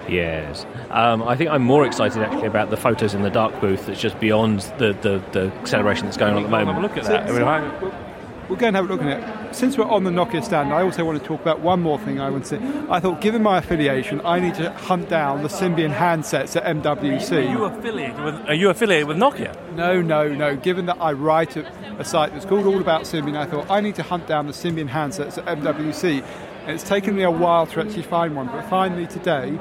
Yes. 0.08 0.66
Um, 0.90 1.22
I 1.22 1.36
think 1.36 1.50
I'm 1.50 1.62
more 1.62 1.86
excited 1.86 2.20
actually 2.22 2.48
about 2.48 2.70
the 2.70 2.76
photos 2.76 3.14
in 3.14 3.22
the 3.22 3.30
dark 3.30 3.60
booth 3.60 3.86
that's 3.86 4.00
just 4.00 4.18
beyond 4.18 4.60
the, 4.78 4.92
the, 5.00 5.22
the 5.30 5.52
celebration 5.64 6.06
that's 6.06 6.16
going 6.16 6.32
on 6.32 6.38
at 6.38 6.42
the 6.42 6.48
moment. 6.48 6.74
Have 6.74 6.78
a 6.78 6.86
look 6.86 6.96
at 6.96 7.04
that. 7.04 7.30
I 7.30 7.32
mean, 7.32 7.42
I, 7.44 8.09
we'll 8.50 8.58
go 8.58 8.66
and 8.66 8.76
have 8.76 8.84
a 8.84 8.88
look 8.88 9.00
at 9.00 9.20
it. 9.20 9.54
Since 9.54 9.78
we're 9.78 9.88
on 9.88 10.02
the 10.04 10.10
Nokia 10.10 10.44
stand, 10.44 10.72
I 10.72 10.82
also 10.82 11.04
want 11.04 11.20
to 11.20 11.26
talk 11.26 11.40
about 11.40 11.60
one 11.60 11.80
more 11.80 11.98
thing 12.00 12.20
I 12.20 12.28
want 12.28 12.44
to 12.44 12.58
say. 12.58 12.84
I 12.90 12.98
thought, 12.98 13.20
given 13.20 13.42
my 13.42 13.58
affiliation, 13.58 14.20
I 14.24 14.40
need 14.40 14.54
to 14.56 14.70
hunt 14.72 15.08
down 15.08 15.42
the 15.42 15.48
Symbian 15.48 15.94
handsets 15.94 16.56
at 16.56 16.64
MWC. 16.64 17.32
Are 17.32 17.52
you 17.52 17.64
affiliated 17.64 18.24
with, 18.24 18.34
are 18.48 18.54
you 18.54 18.68
affiliated 18.68 19.06
with 19.06 19.16
Nokia? 19.16 19.56
No, 19.74 20.02
no, 20.02 20.28
no. 20.28 20.56
Given 20.56 20.86
that 20.86 20.98
I 21.00 21.12
write 21.12 21.56
a, 21.56 21.64
a 21.98 22.04
site 22.04 22.32
that's 22.32 22.44
called 22.44 22.66
All 22.66 22.80
About 22.80 23.02
Symbian, 23.02 23.36
I 23.36 23.46
thought 23.46 23.70
I 23.70 23.80
need 23.80 23.94
to 23.94 24.02
hunt 24.02 24.26
down 24.26 24.48
the 24.48 24.52
Symbian 24.52 24.88
handsets 24.88 25.38
at 25.38 25.46
MWC. 25.58 26.22
And 26.62 26.70
it's 26.72 26.84
taken 26.84 27.14
me 27.14 27.22
a 27.22 27.30
while 27.30 27.66
to 27.68 27.80
actually 27.80 28.02
find 28.02 28.34
one, 28.34 28.48
but 28.48 28.68
finally 28.68 29.06
today, 29.06 29.58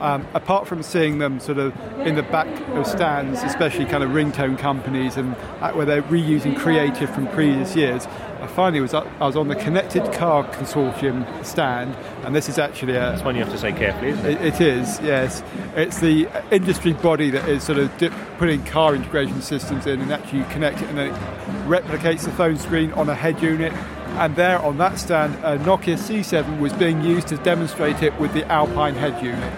um, 0.00 0.26
apart 0.34 0.66
from 0.66 0.82
seeing 0.82 1.18
them 1.18 1.40
sort 1.40 1.58
of 1.58 1.78
in 2.00 2.14
the 2.14 2.22
back 2.22 2.48
of 2.70 2.86
stands, 2.86 3.42
especially 3.42 3.84
kind 3.84 4.02
of 4.02 4.10
ringtone 4.10 4.58
companies 4.58 5.16
and 5.16 5.34
where 5.74 5.84
they're 5.84 6.02
reusing 6.02 6.56
creative 6.56 7.10
from 7.10 7.28
previous 7.28 7.76
years, 7.76 8.06
I 8.40 8.46
finally 8.46 8.80
was 8.80 8.94
I 8.94 9.04
was 9.20 9.36
on 9.36 9.48
the 9.48 9.54
Connected 9.54 10.10
Car 10.14 10.44
Consortium 10.44 11.44
stand, 11.44 11.94
and 12.24 12.34
this 12.34 12.48
is 12.48 12.58
actually 12.58 12.94
a. 12.94 13.00
That's 13.00 13.22
one 13.22 13.36
you 13.36 13.44
have 13.44 13.52
to 13.52 13.58
say 13.58 13.72
carefully, 13.72 14.12
isn't 14.12 14.24
it? 14.24 14.40
it, 14.40 14.54
it 14.54 14.60
is, 14.62 14.98
yes. 15.00 15.42
It's 15.76 16.00
the 16.00 16.26
industry 16.50 16.94
body 16.94 17.28
that 17.30 17.46
is 17.48 17.62
sort 17.62 17.78
of 17.78 17.94
dip, 17.98 18.14
putting 18.38 18.64
car 18.64 18.94
integration 18.94 19.42
systems 19.42 19.86
in 19.86 20.00
and 20.00 20.10
actually 20.10 20.44
connect 20.44 20.80
it, 20.80 20.88
and 20.88 20.96
then 20.96 21.08
it 21.08 21.20
replicates 21.66 22.24
the 22.24 22.32
phone 22.32 22.56
screen 22.56 22.92
on 22.94 23.10
a 23.10 23.14
head 23.14 23.42
unit. 23.42 23.74
And 24.14 24.34
there 24.36 24.58
on 24.58 24.78
that 24.78 24.98
stand, 24.98 25.34
a 25.44 25.58
Nokia 25.58 25.96
C7 25.96 26.60
was 26.60 26.72
being 26.72 27.02
used 27.02 27.28
to 27.28 27.36
demonstrate 27.36 28.02
it 28.02 28.18
with 28.18 28.32
the 28.32 28.44
Alpine 28.46 28.94
head 28.94 29.22
unit. 29.22 29.52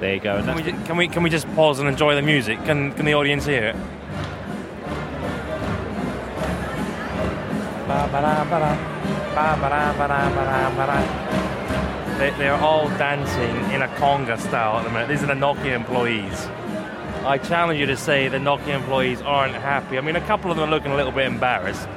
There 0.00 0.14
you 0.14 0.20
go. 0.20 0.42
Can 0.42 0.56
we, 0.56 0.62
can 0.62 0.96
we, 0.96 1.08
can 1.08 1.22
we 1.24 1.30
just 1.30 1.46
pause 1.54 1.80
and 1.80 1.88
enjoy 1.88 2.14
the 2.14 2.22
music? 2.22 2.58
Can 2.64 2.92
can 2.92 3.04
the 3.04 3.14
audience 3.14 3.44
hear 3.46 3.64
it? 3.68 3.76
They, 12.18 12.30
they 12.38 12.48
are 12.48 12.60
all 12.60 12.88
dancing 12.90 13.56
in 13.72 13.82
a 13.82 13.88
conga 13.96 14.38
style 14.38 14.78
at 14.78 14.84
the 14.84 14.90
minute. 14.90 15.08
These 15.08 15.22
are 15.22 15.26
the 15.26 15.34
Nokia 15.34 15.74
employees. 15.74 16.46
I 17.24 17.38
challenge 17.38 17.80
you 17.80 17.86
to 17.86 17.96
say 17.96 18.28
the 18.28 18.38
Nokia 18.38 18.74
employees 18.74 19.20
aren't 19.22 19.54
happy. 19.54 19.98
I 19.98 20.00
mean, 20.00 20.16
a 20.16 20.26
couple 20.26 20.50
of 20.50 20.56
them 20.56 20.68
are 20.68 20.70
looking 20.70 20.92
a 20.92 20.96
little 20.96 21.12
bit 21.12 21.26
embarrassed. 21.26 21.88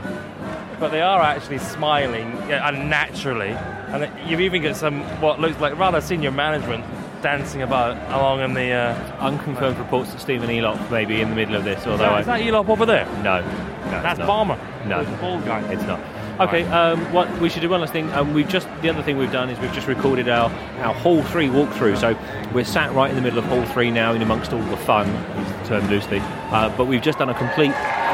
but 0.79 0.89
they 0.89 1.01
are 1.01 1.21
actually 1.21 1.59
smiling 1.59 2.33
unnaturally. 2.49 3.51
And 3.51 4.09
you've 4.27 4.41
even 4.41 4.63
got 4.63 4.75
some 4.75 5.01
what 5.21 5.39
looks 5.39 5.59
like 5.59 5.77
rather 5.77 6.01
senior 6.01 6.31
management 6.31 6.83
dancing 7.21 7.61
about 7.61 7.97
along 8.11 8.41
in 8.41 8.53
the. 8.53 8.71
Uh, 8.71 9.17
Unconfirmed 9.21 9.77
reports 9.77 10.11
that 10.11 10.19
Stephen 10.19 10.49
Elop 10.49 10.89
may 10.89 11.05
be 11.05 11.21
in 11.21 11.29
the 11.29 11.35
middle 11.35 11.55
of 11.55 11.63
this, 11.63 11.85
although 11.85 12.17
is 12.17 12.25
that, 12.25 12.41
is 12.41 12.47
that 12.47 12.53
Elop 12.53 12.69
over 12.69 12.85
there? 12.85 13.05
No, 13.21 13.41
no, 13.41 14.01
That's 14.01 14.19
it's. 14.19 14.25
Palmer. 14.25 14.59
No. 14.87 15.03
the 15.03 15.17
bald 15.17 15.45
guy. 15.45 15.61
It's 15.71 15.83
not. 15.83 15.99
Okay, 16.39 16.63
um, 16.69 16.99
what 17.13 17.29
we 17.39 17.49
should 17.49 17.61
do 17.61 17.69
one 17.69 17.81
last 17.81 17.93
thing. 17.93 18.11
Um, 18.13 18.33
we've 18.33 18.47
just 18.47 18.67
the 18.81 18.89
other 18.89 19.03
thing 19.03 19.17
we've 19.17 19.31
done 19.31 19.49
is 19.49 19.59
we've 19.59 19.73
just 19.73 19.87
recorded 19.87 20.27
our, 20.27 20.49
our 20.79 20.93
Hall 20.95 21.21
Three 21.21 21.49
walkthrough. 21.49 21.99
So 21.99 22.17
we're 22.51 22.65
sat 22.65 22.91
right 22.93 23.11
in 23.11 23.15
the 23.15 23.21
middle 23.21 23.37
of 23.37 23.45
Hall 23.45 23.63
Three 23.65 23.91
now, 23.91 24.13
in 24.13 24.23
amongst 24.23 24.51
all 24.53 24.63
the 24.63 24.77
fun, 24.77 25.07
is 25.07 25.67
termed 25.67 25.89
loosely. 25.91 26.19
Uh, 26.19 26.75
but 26.75 26.85
we've 26.85 27.01
just 27.01 27.19
done 27.19 27.29
a 27.29 27.35
complete 27.35 27.73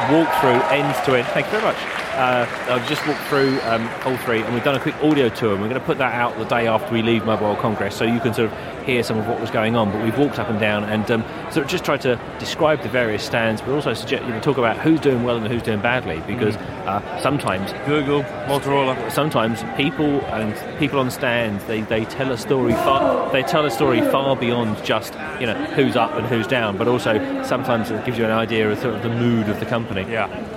walkthrough, 0.09 0.71
end 0.71 1.05
to 1.05 1.15
end. 1.15 1.27
Thank 1.27 1.45
you 1.45 1.51
very 1.53 1.63
much. 1.63 1.76
Uh, 2.17 2.47
I've 2.69 2.87
just 2.89 3.05
walked 3.05 3.21
through 3.27 3.59
um, 3.61 3.85
Hall 4.01 4.17
Three, 4.17 4.41
and 4.41 4.51
we've 4.51 4.63
done 4.63 4.75
a 4.75 4.79
quick 4.79 4.95
audio 5.03 5.29
tour. 5.29 5.53
And 5.53 5.61
we're 5.61 5.69
going 5.69 5.79
to 5.79 5.85
put 5.85 5.99
that 5.99 6.15
out 6.15 6.35
the 6.39 6.45
day 6.45 6.65
after 6.65 6.91
we 6.91 7.03
leave 7.03 7.23
Mobile 7.25 7.45
World 7.45 7.59
Congress, 7.59 7.95
so 7.95 8.05
you 8.05 8.19
can 8.19 8.33
sort 8.33 8.51
of 8.51 8.85
hear 8.87 9.03
some 9.03 9.19
of 9.19 9.27
what 9.27 9.39
was 9.39 9.51
going 9.51 9.75
on. 9.75 9.91
But 9.91 10.03
we've 10.03 10.17
walked 10.17 10.39
up 10.39 10.49
and 10.49 10.59
down, 10.59 10.83
and 10.85 11.09
um, 11.11 11.21
sort 11.51 11.65
of 11.65 11.67
just 11.67 11.85
tried 11.85 12.01
to 12.01 12.19
describe 12.39 12.81
the 12.81 12.89
various 12.89 13.23
stands, 13.23 13.61
but 13.61 13.69
also 13.69 13.93
suggest, 13.93 14.23
you 14.25 14.31
know, 14.31 14.39
talk 14.39 14.57
about 14.57 14.79
who's 14.79 14.99
doing 14.99 15.23
well 15.23 15.37
and 15.37 15.47
who's 15.47 15.61
doing 15.61 15.79
badly, 15.79 16.19
because 16.25 16.55
uh, 16.55 17.21
sometimes 17.21 17.71
Google, 17.85 18.23
Motorola. 18.47 19.11
sometimes 19.11 19.61
people 19.77 20.21
and 20.25 20.79
people 20.79 20.99
on 20.99 21.11
stands 21.11 21.63
they, 21.65 21.81
they 21.81 22.05
tell 22.05 22.31
a 22.31 22.37
story 22.37 22.73
far 22.73 23.31
they 23.31 23.43
tell 23.43 23.65
a 23.65 23.71
story 23.71 24.01
far 24.01 24.35
beyond 24.35 24.81
just 24.83 25.13
you 25.39 25.45
know 25.45 25.53
who's 25.75 25.95
up 25.95 26.13
and 26.13 26.25
who's 26.27 26.47
down 26.47 26.77
but 26.77 26.87
also 26.87 27.43
sometimes 27.43 27.91
it 27.91 28.05
gives 28.05 28.17
you 28.17 28.23
an 28.25 28.31
idea 28.31 28.71
of 28.71 28.79
sort 28.79 28.95
of 28.95 29.03
the 29.03 29.09
mood 29.09 29.49
of 29.49 29.59
the 29.59 29.65
company 29.65 30.01
Yeah. 30.09 30.56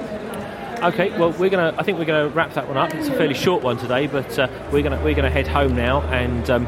Okay 0.83 1.11
well 1.19 1.33
we're 1.33 1.51
gonna 1.51 1.75
I 1.77 1.83
think 1.83 1.99
we're 1.99 2.07
gonna 2.07 2.29
wrap 2.29 2.55
that 2.55 2.67
one 2.67 2.79
up 2.79 2.95
it's 2.95 3.09
a 3.09 3.13
fairly 3.13 3.35
short 3.35 3.63
one 3.63 3.77
today 3.77 4.07
but 4.07 4.39
uh, 4.39 4.49
we're 4.73 4.83
gonna 4.83 5.03
we're 5.05 5.15
gonna 5.15 5.31
head 5.31 5.47
home 5.47 5.77
now 5.77 6.01
and 6.05 6.49
um, 6.49 6.67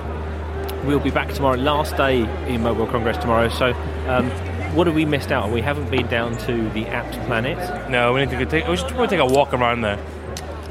we'll 0.87 1.01
be 1.01 1.11
back 1.11 1.33
tomorrow 1.33 1.57
last 1.57 1.97
day 1.97 2.21
in 2.47 2.63
Mobile 2.63 2.87
Congress 2.87 3.17
tomorrow 3.17 3.49
so 3.49 3.73
um, 4.09 4.31
what 4.75 4.87
have 4.87 4.97
we 4.97 5.05
missed 5.05 5.33
out 5.33 5.45
on? 5.45 5.53
We 5.53 5.61
haven't 5.61 5.91
been 5.91 6.07
down 6.09 6.37
to 6.39 6.69
the 6.71 6.87
App 6.87 7.11
Planet. 7.27 7.91
No, 7.91 8.13
we 8.13 8.21
need 8.21 8.31
to 8.31 8.43
go 8.43 8.51
take. 8.51 8.67
We 8.67 8.77
should 8.77 8.89
probably 8.89 9.09
take 9.09 9.21
a 9.21 9.27
walk 9.27 9.53
around 9.53 9.83
there. 9.83 9.99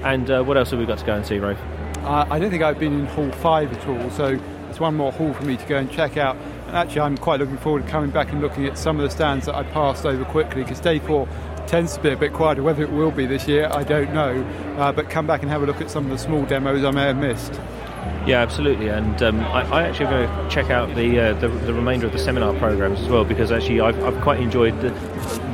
And 0.03 0.29
uh, 0.31 0.43
what 0.43 0.57
else 0.57 0.71
have 0.71 0.79
we 0.79 0.87
got 0.87 0.97
to 0.97 1.05
go 1.05 1.15
and 1.15 1.23
see, 1.23 1.37
Rafe? 1.37 1.59
Uh, 1.99 2.25
I 2.27 2.39
don't 2.39 2.49
think 2.49 2.63
I've 2.63 2.79
been 2.79 3.01
in 3.01 3.05
Hall 3.05 3.31
5 3.31 3.73
at 3.73 3.87
all, 3.87 4.09
so 4.09 4.39
it's 4.71 4.79
one 4.79 4.95
more 4.95 5.11
hall 5.11 5.33
for 5.33 5.43
me 5.43 5.55
to 5.55 5.65
go 5.67 5.77
and 5.77 5.91
check 5.91 6.17
out. 6.17 6.35
And 6.65 6.75
actually, 6.75 7.01
I'm 7.01 7.15
quite 7.15 7.39
looking 7.39 7.59
forward 7.59 7.85
to 7.85 7.89
coming 7.91 8.09
back 8.09 8.31
and 8.31 8.41
looking 8.41 8.65
at 8.65 8.75
some 8.75 8.99
of 8.99 9.03
the 9.03 9.11
stands 9.11 9.45
that 9.45 9.53
I 9.53 9.61
passed 9.63 10.03
over 10.03 10.25
quickly 10.25 10.63
because 10.63 10.79
day 10.79 10.97
4 10.97 11.27
tends 11.67 11.95
to 11.95 12.01
be 12.01 12.09
a 12.09 12.17
bit 12.17 12.33
quieter. 12.33 12.63
Whether 12.63 12.83
it 12.83 12.91
will 12.91 13.11
be 13.11 13.25
this 13.25 13.47
year, 13.47 13.69
I 13.71 13.83
don't 13.83 14.13
know. 14.13 14.43
Uh, 14.77 14.91
but 14.91 15.09
come 15.09 15.27
back 15.27 15.41
and 15.41 15.49
have 15.51 15.63
a 15.63 15.65
look 15.65 15.81
at 15.81 15.89
some 15.89 16.05
of 16.05 16.11
the 16.11 16.17
small 16.17 16.45
demos 16.45 16.83
I 16.83 16.91
may 16.91 17.03
have 17.03 17.17
missed. 17.17 17.53
Yeah, 18.25 18.41
absolutely. 18.41 18.89
And 18.89 19.21
um, 19.21 19.39
I, 19.41 19.61
I 19.69 19.83
actually 19.83 20.07
going 20.07 20.27
to 20.27 20.49
check 20.49 20.69
out 20.69 20.93
the, 20.95 21.19
uh, 21.19 21.33
the 21.33 21.47
the 21.47 21.73
remainder 21.73 22.05
of 22.07 22.13
the 22.13 22.19
seminar 22.19 22.53
programs 22.55 22.99
as 22.99 23.07
well 23.07 23.25
because 23.25 23.51
actually 23.51 23.81
I've, 23.81 24.01
I've 24.03 24.21
quite 24.21 24.39
enjoyed 24.39 24.79
the. 24.81 24.91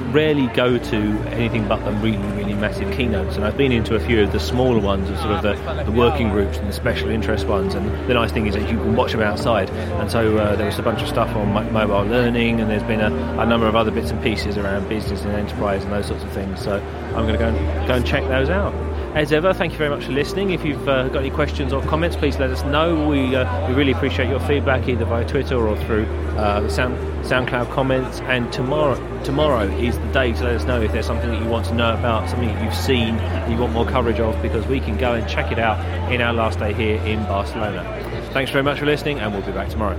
Rarely 0.07 0.47
go 0.47 0.77
to 0.77 0.97
anything 1.27 1.67
but 1.67 1.83
the 1.83 1.91
really, 1.91 2.17
really 2.17 2.46
massive 2.57 2.95
keynotes, 2.95 3.35
and 3.35 3.45
I've 3.45 3.57
been 3.57 3.71
into 3.71 3.95
a 3.95 3.99
few 3.99 4.23
of 4.23 4.31
the 4.31 4.39
smaller 4.39 4.79
ones, 4.79 5.09
of 5.09 5.17
sort 5.19 5.31
of 5.31 5.41
the, 5.43 5.83
the 5.83 5.91
working 5.91 6.29
groups 6.29 6.57
and 6.57 6.67
the 6.67 6.73
special 6.73 7.09
interest 7.09 7.47
ones. 7.47 7.75
And 7.75 7.87
the 8.09 8.13
nice 8.13 8.31
thing 8.31 8.47
is 8.47 8.55
that 8.55 8.69
you 8.69 8.77
can 8.77 8.95
watch 8.95 9.11
them 9.11 9.21
outside. 9.21 9.69
And 9.69 10.11
so 10.11 10.37
uh, 10.37 10.55
there 10.55 10.65
was 10.65 10.79
a 10.79 10.83
bunch 10.83 11.01
of 11.01 11.07
stuff 11.07 11.35
on 11.35 11.53
mo- 11.53 11.69
mobile 11.71 12.09
learning, 12.09 12.59
and 12.59 12.69
there's 12.69 12.83
been 12.83 13.01
a, 13.01 13.13
a 13.39 13.45
number 13.45 13.67
of 13.67 13.75
other 13.75 13.91
bits 13.91 14.11
and 14.11 14.21
pieces 14.21 14.57
around 14.57 14.87
business 14.89 15.23
and 15.23 15.33
enterprise 15.33 15.83
and 15.83 15.91
those 15.91 16.07
sorts 16.07 16.23
of 16.23 16.31
things. 16.31 16.61
So 16.61 16.77
I'm 17.15 17.27
going 17.27 17.33
to 17.33 17.39
go 17.39 17.47
and 17.47 17.87
go 17.87 17.93
and 17.95 18.05
check 18.05 18.27
those 18.27 18.49
out. 18.49 18.73
As 19.17 19.31
ever, 19.31 19.51
thank 19.51 19.71
you 19.71 19.79
very 19.79 19.89
much 19.89 20.05
for 20.05 20.11
listening. 20.11 20.51
If 20.51 20.63
you've 20.63 20.87
uh, 20.87 21.07
got 21.07 21.21
any 21.21 21.31
questions 21.31 21.73
or 21.73 21.81
comments, 21.81 22.15
please 22.15 22.37
let 22.37 22.51
us 22.51 22.63
know. 22.65 23.07
We, 23.09 23.35
uh, 23.35 23.67
we 23.67 23.73
really 23.73 23.91
appreciate 23.91 24.29
your 24.29 24.39
feedback 24.41 24.87
either 24.87 25.05
via 25.05 25.27
Twitter 25.27 25.55
or 25.55 25.75
through 25.85 26.05
uh, 26.37 26.69
Sound, 26.69 26.95
SoundCloud 27.25 27.71
comments. 27.71 28.19
And 28.19 28.53
tomorrow, 28.53 28.95
tomorrow 29.23 29.63
is 29.63 29.97
the 29.97 30.05
day 30.11 30.33
to 30.33 30.43
let 30.43 30.55
us 30.57 30.65
know 30.65 30.79
if 30.83 30.91
there's 30.91 31.07
something 31.07 31.31
that 31.31 31.41
you 31.41 31.49
want 31.49 31.65
to 31.65 31.73
know 31.73 31.95
about, 31.95 32.29
something 32.29 32.47
that 32.47 32.63
you've 32.63 32.75
seen 32.75 33.17
that 33.17 33.49
you 33.49 33.57
want 33.57 33.73
more 33.73 33.87
coverage 33.87 34.19
of, 34.19 34.39
because 34.43 34.67
we 34.67 34.79
can 34.79 34.99
go 34.99 35.15
and 35.15 35.27
check 35.27 35.51
it 35.51 35.57
out 35.57 35.79
in 36.13 36.21
our 36.21 36.31
last 36.31 36.59
day 36.59 36.71
here 36.71 37.01
in 37.01 37.23
Barcelona. 37.23 38.29
Thanks 38.33 38.51
very 38.51 38.63
much 38.63 38.77
for 38.77 38.85
listening, 38.85 39.19
and 39.19 39.33
we'll 39.33 39.41
be 39.41 39.51
back 39.51 39.69
tomorrow. 39.69 39.97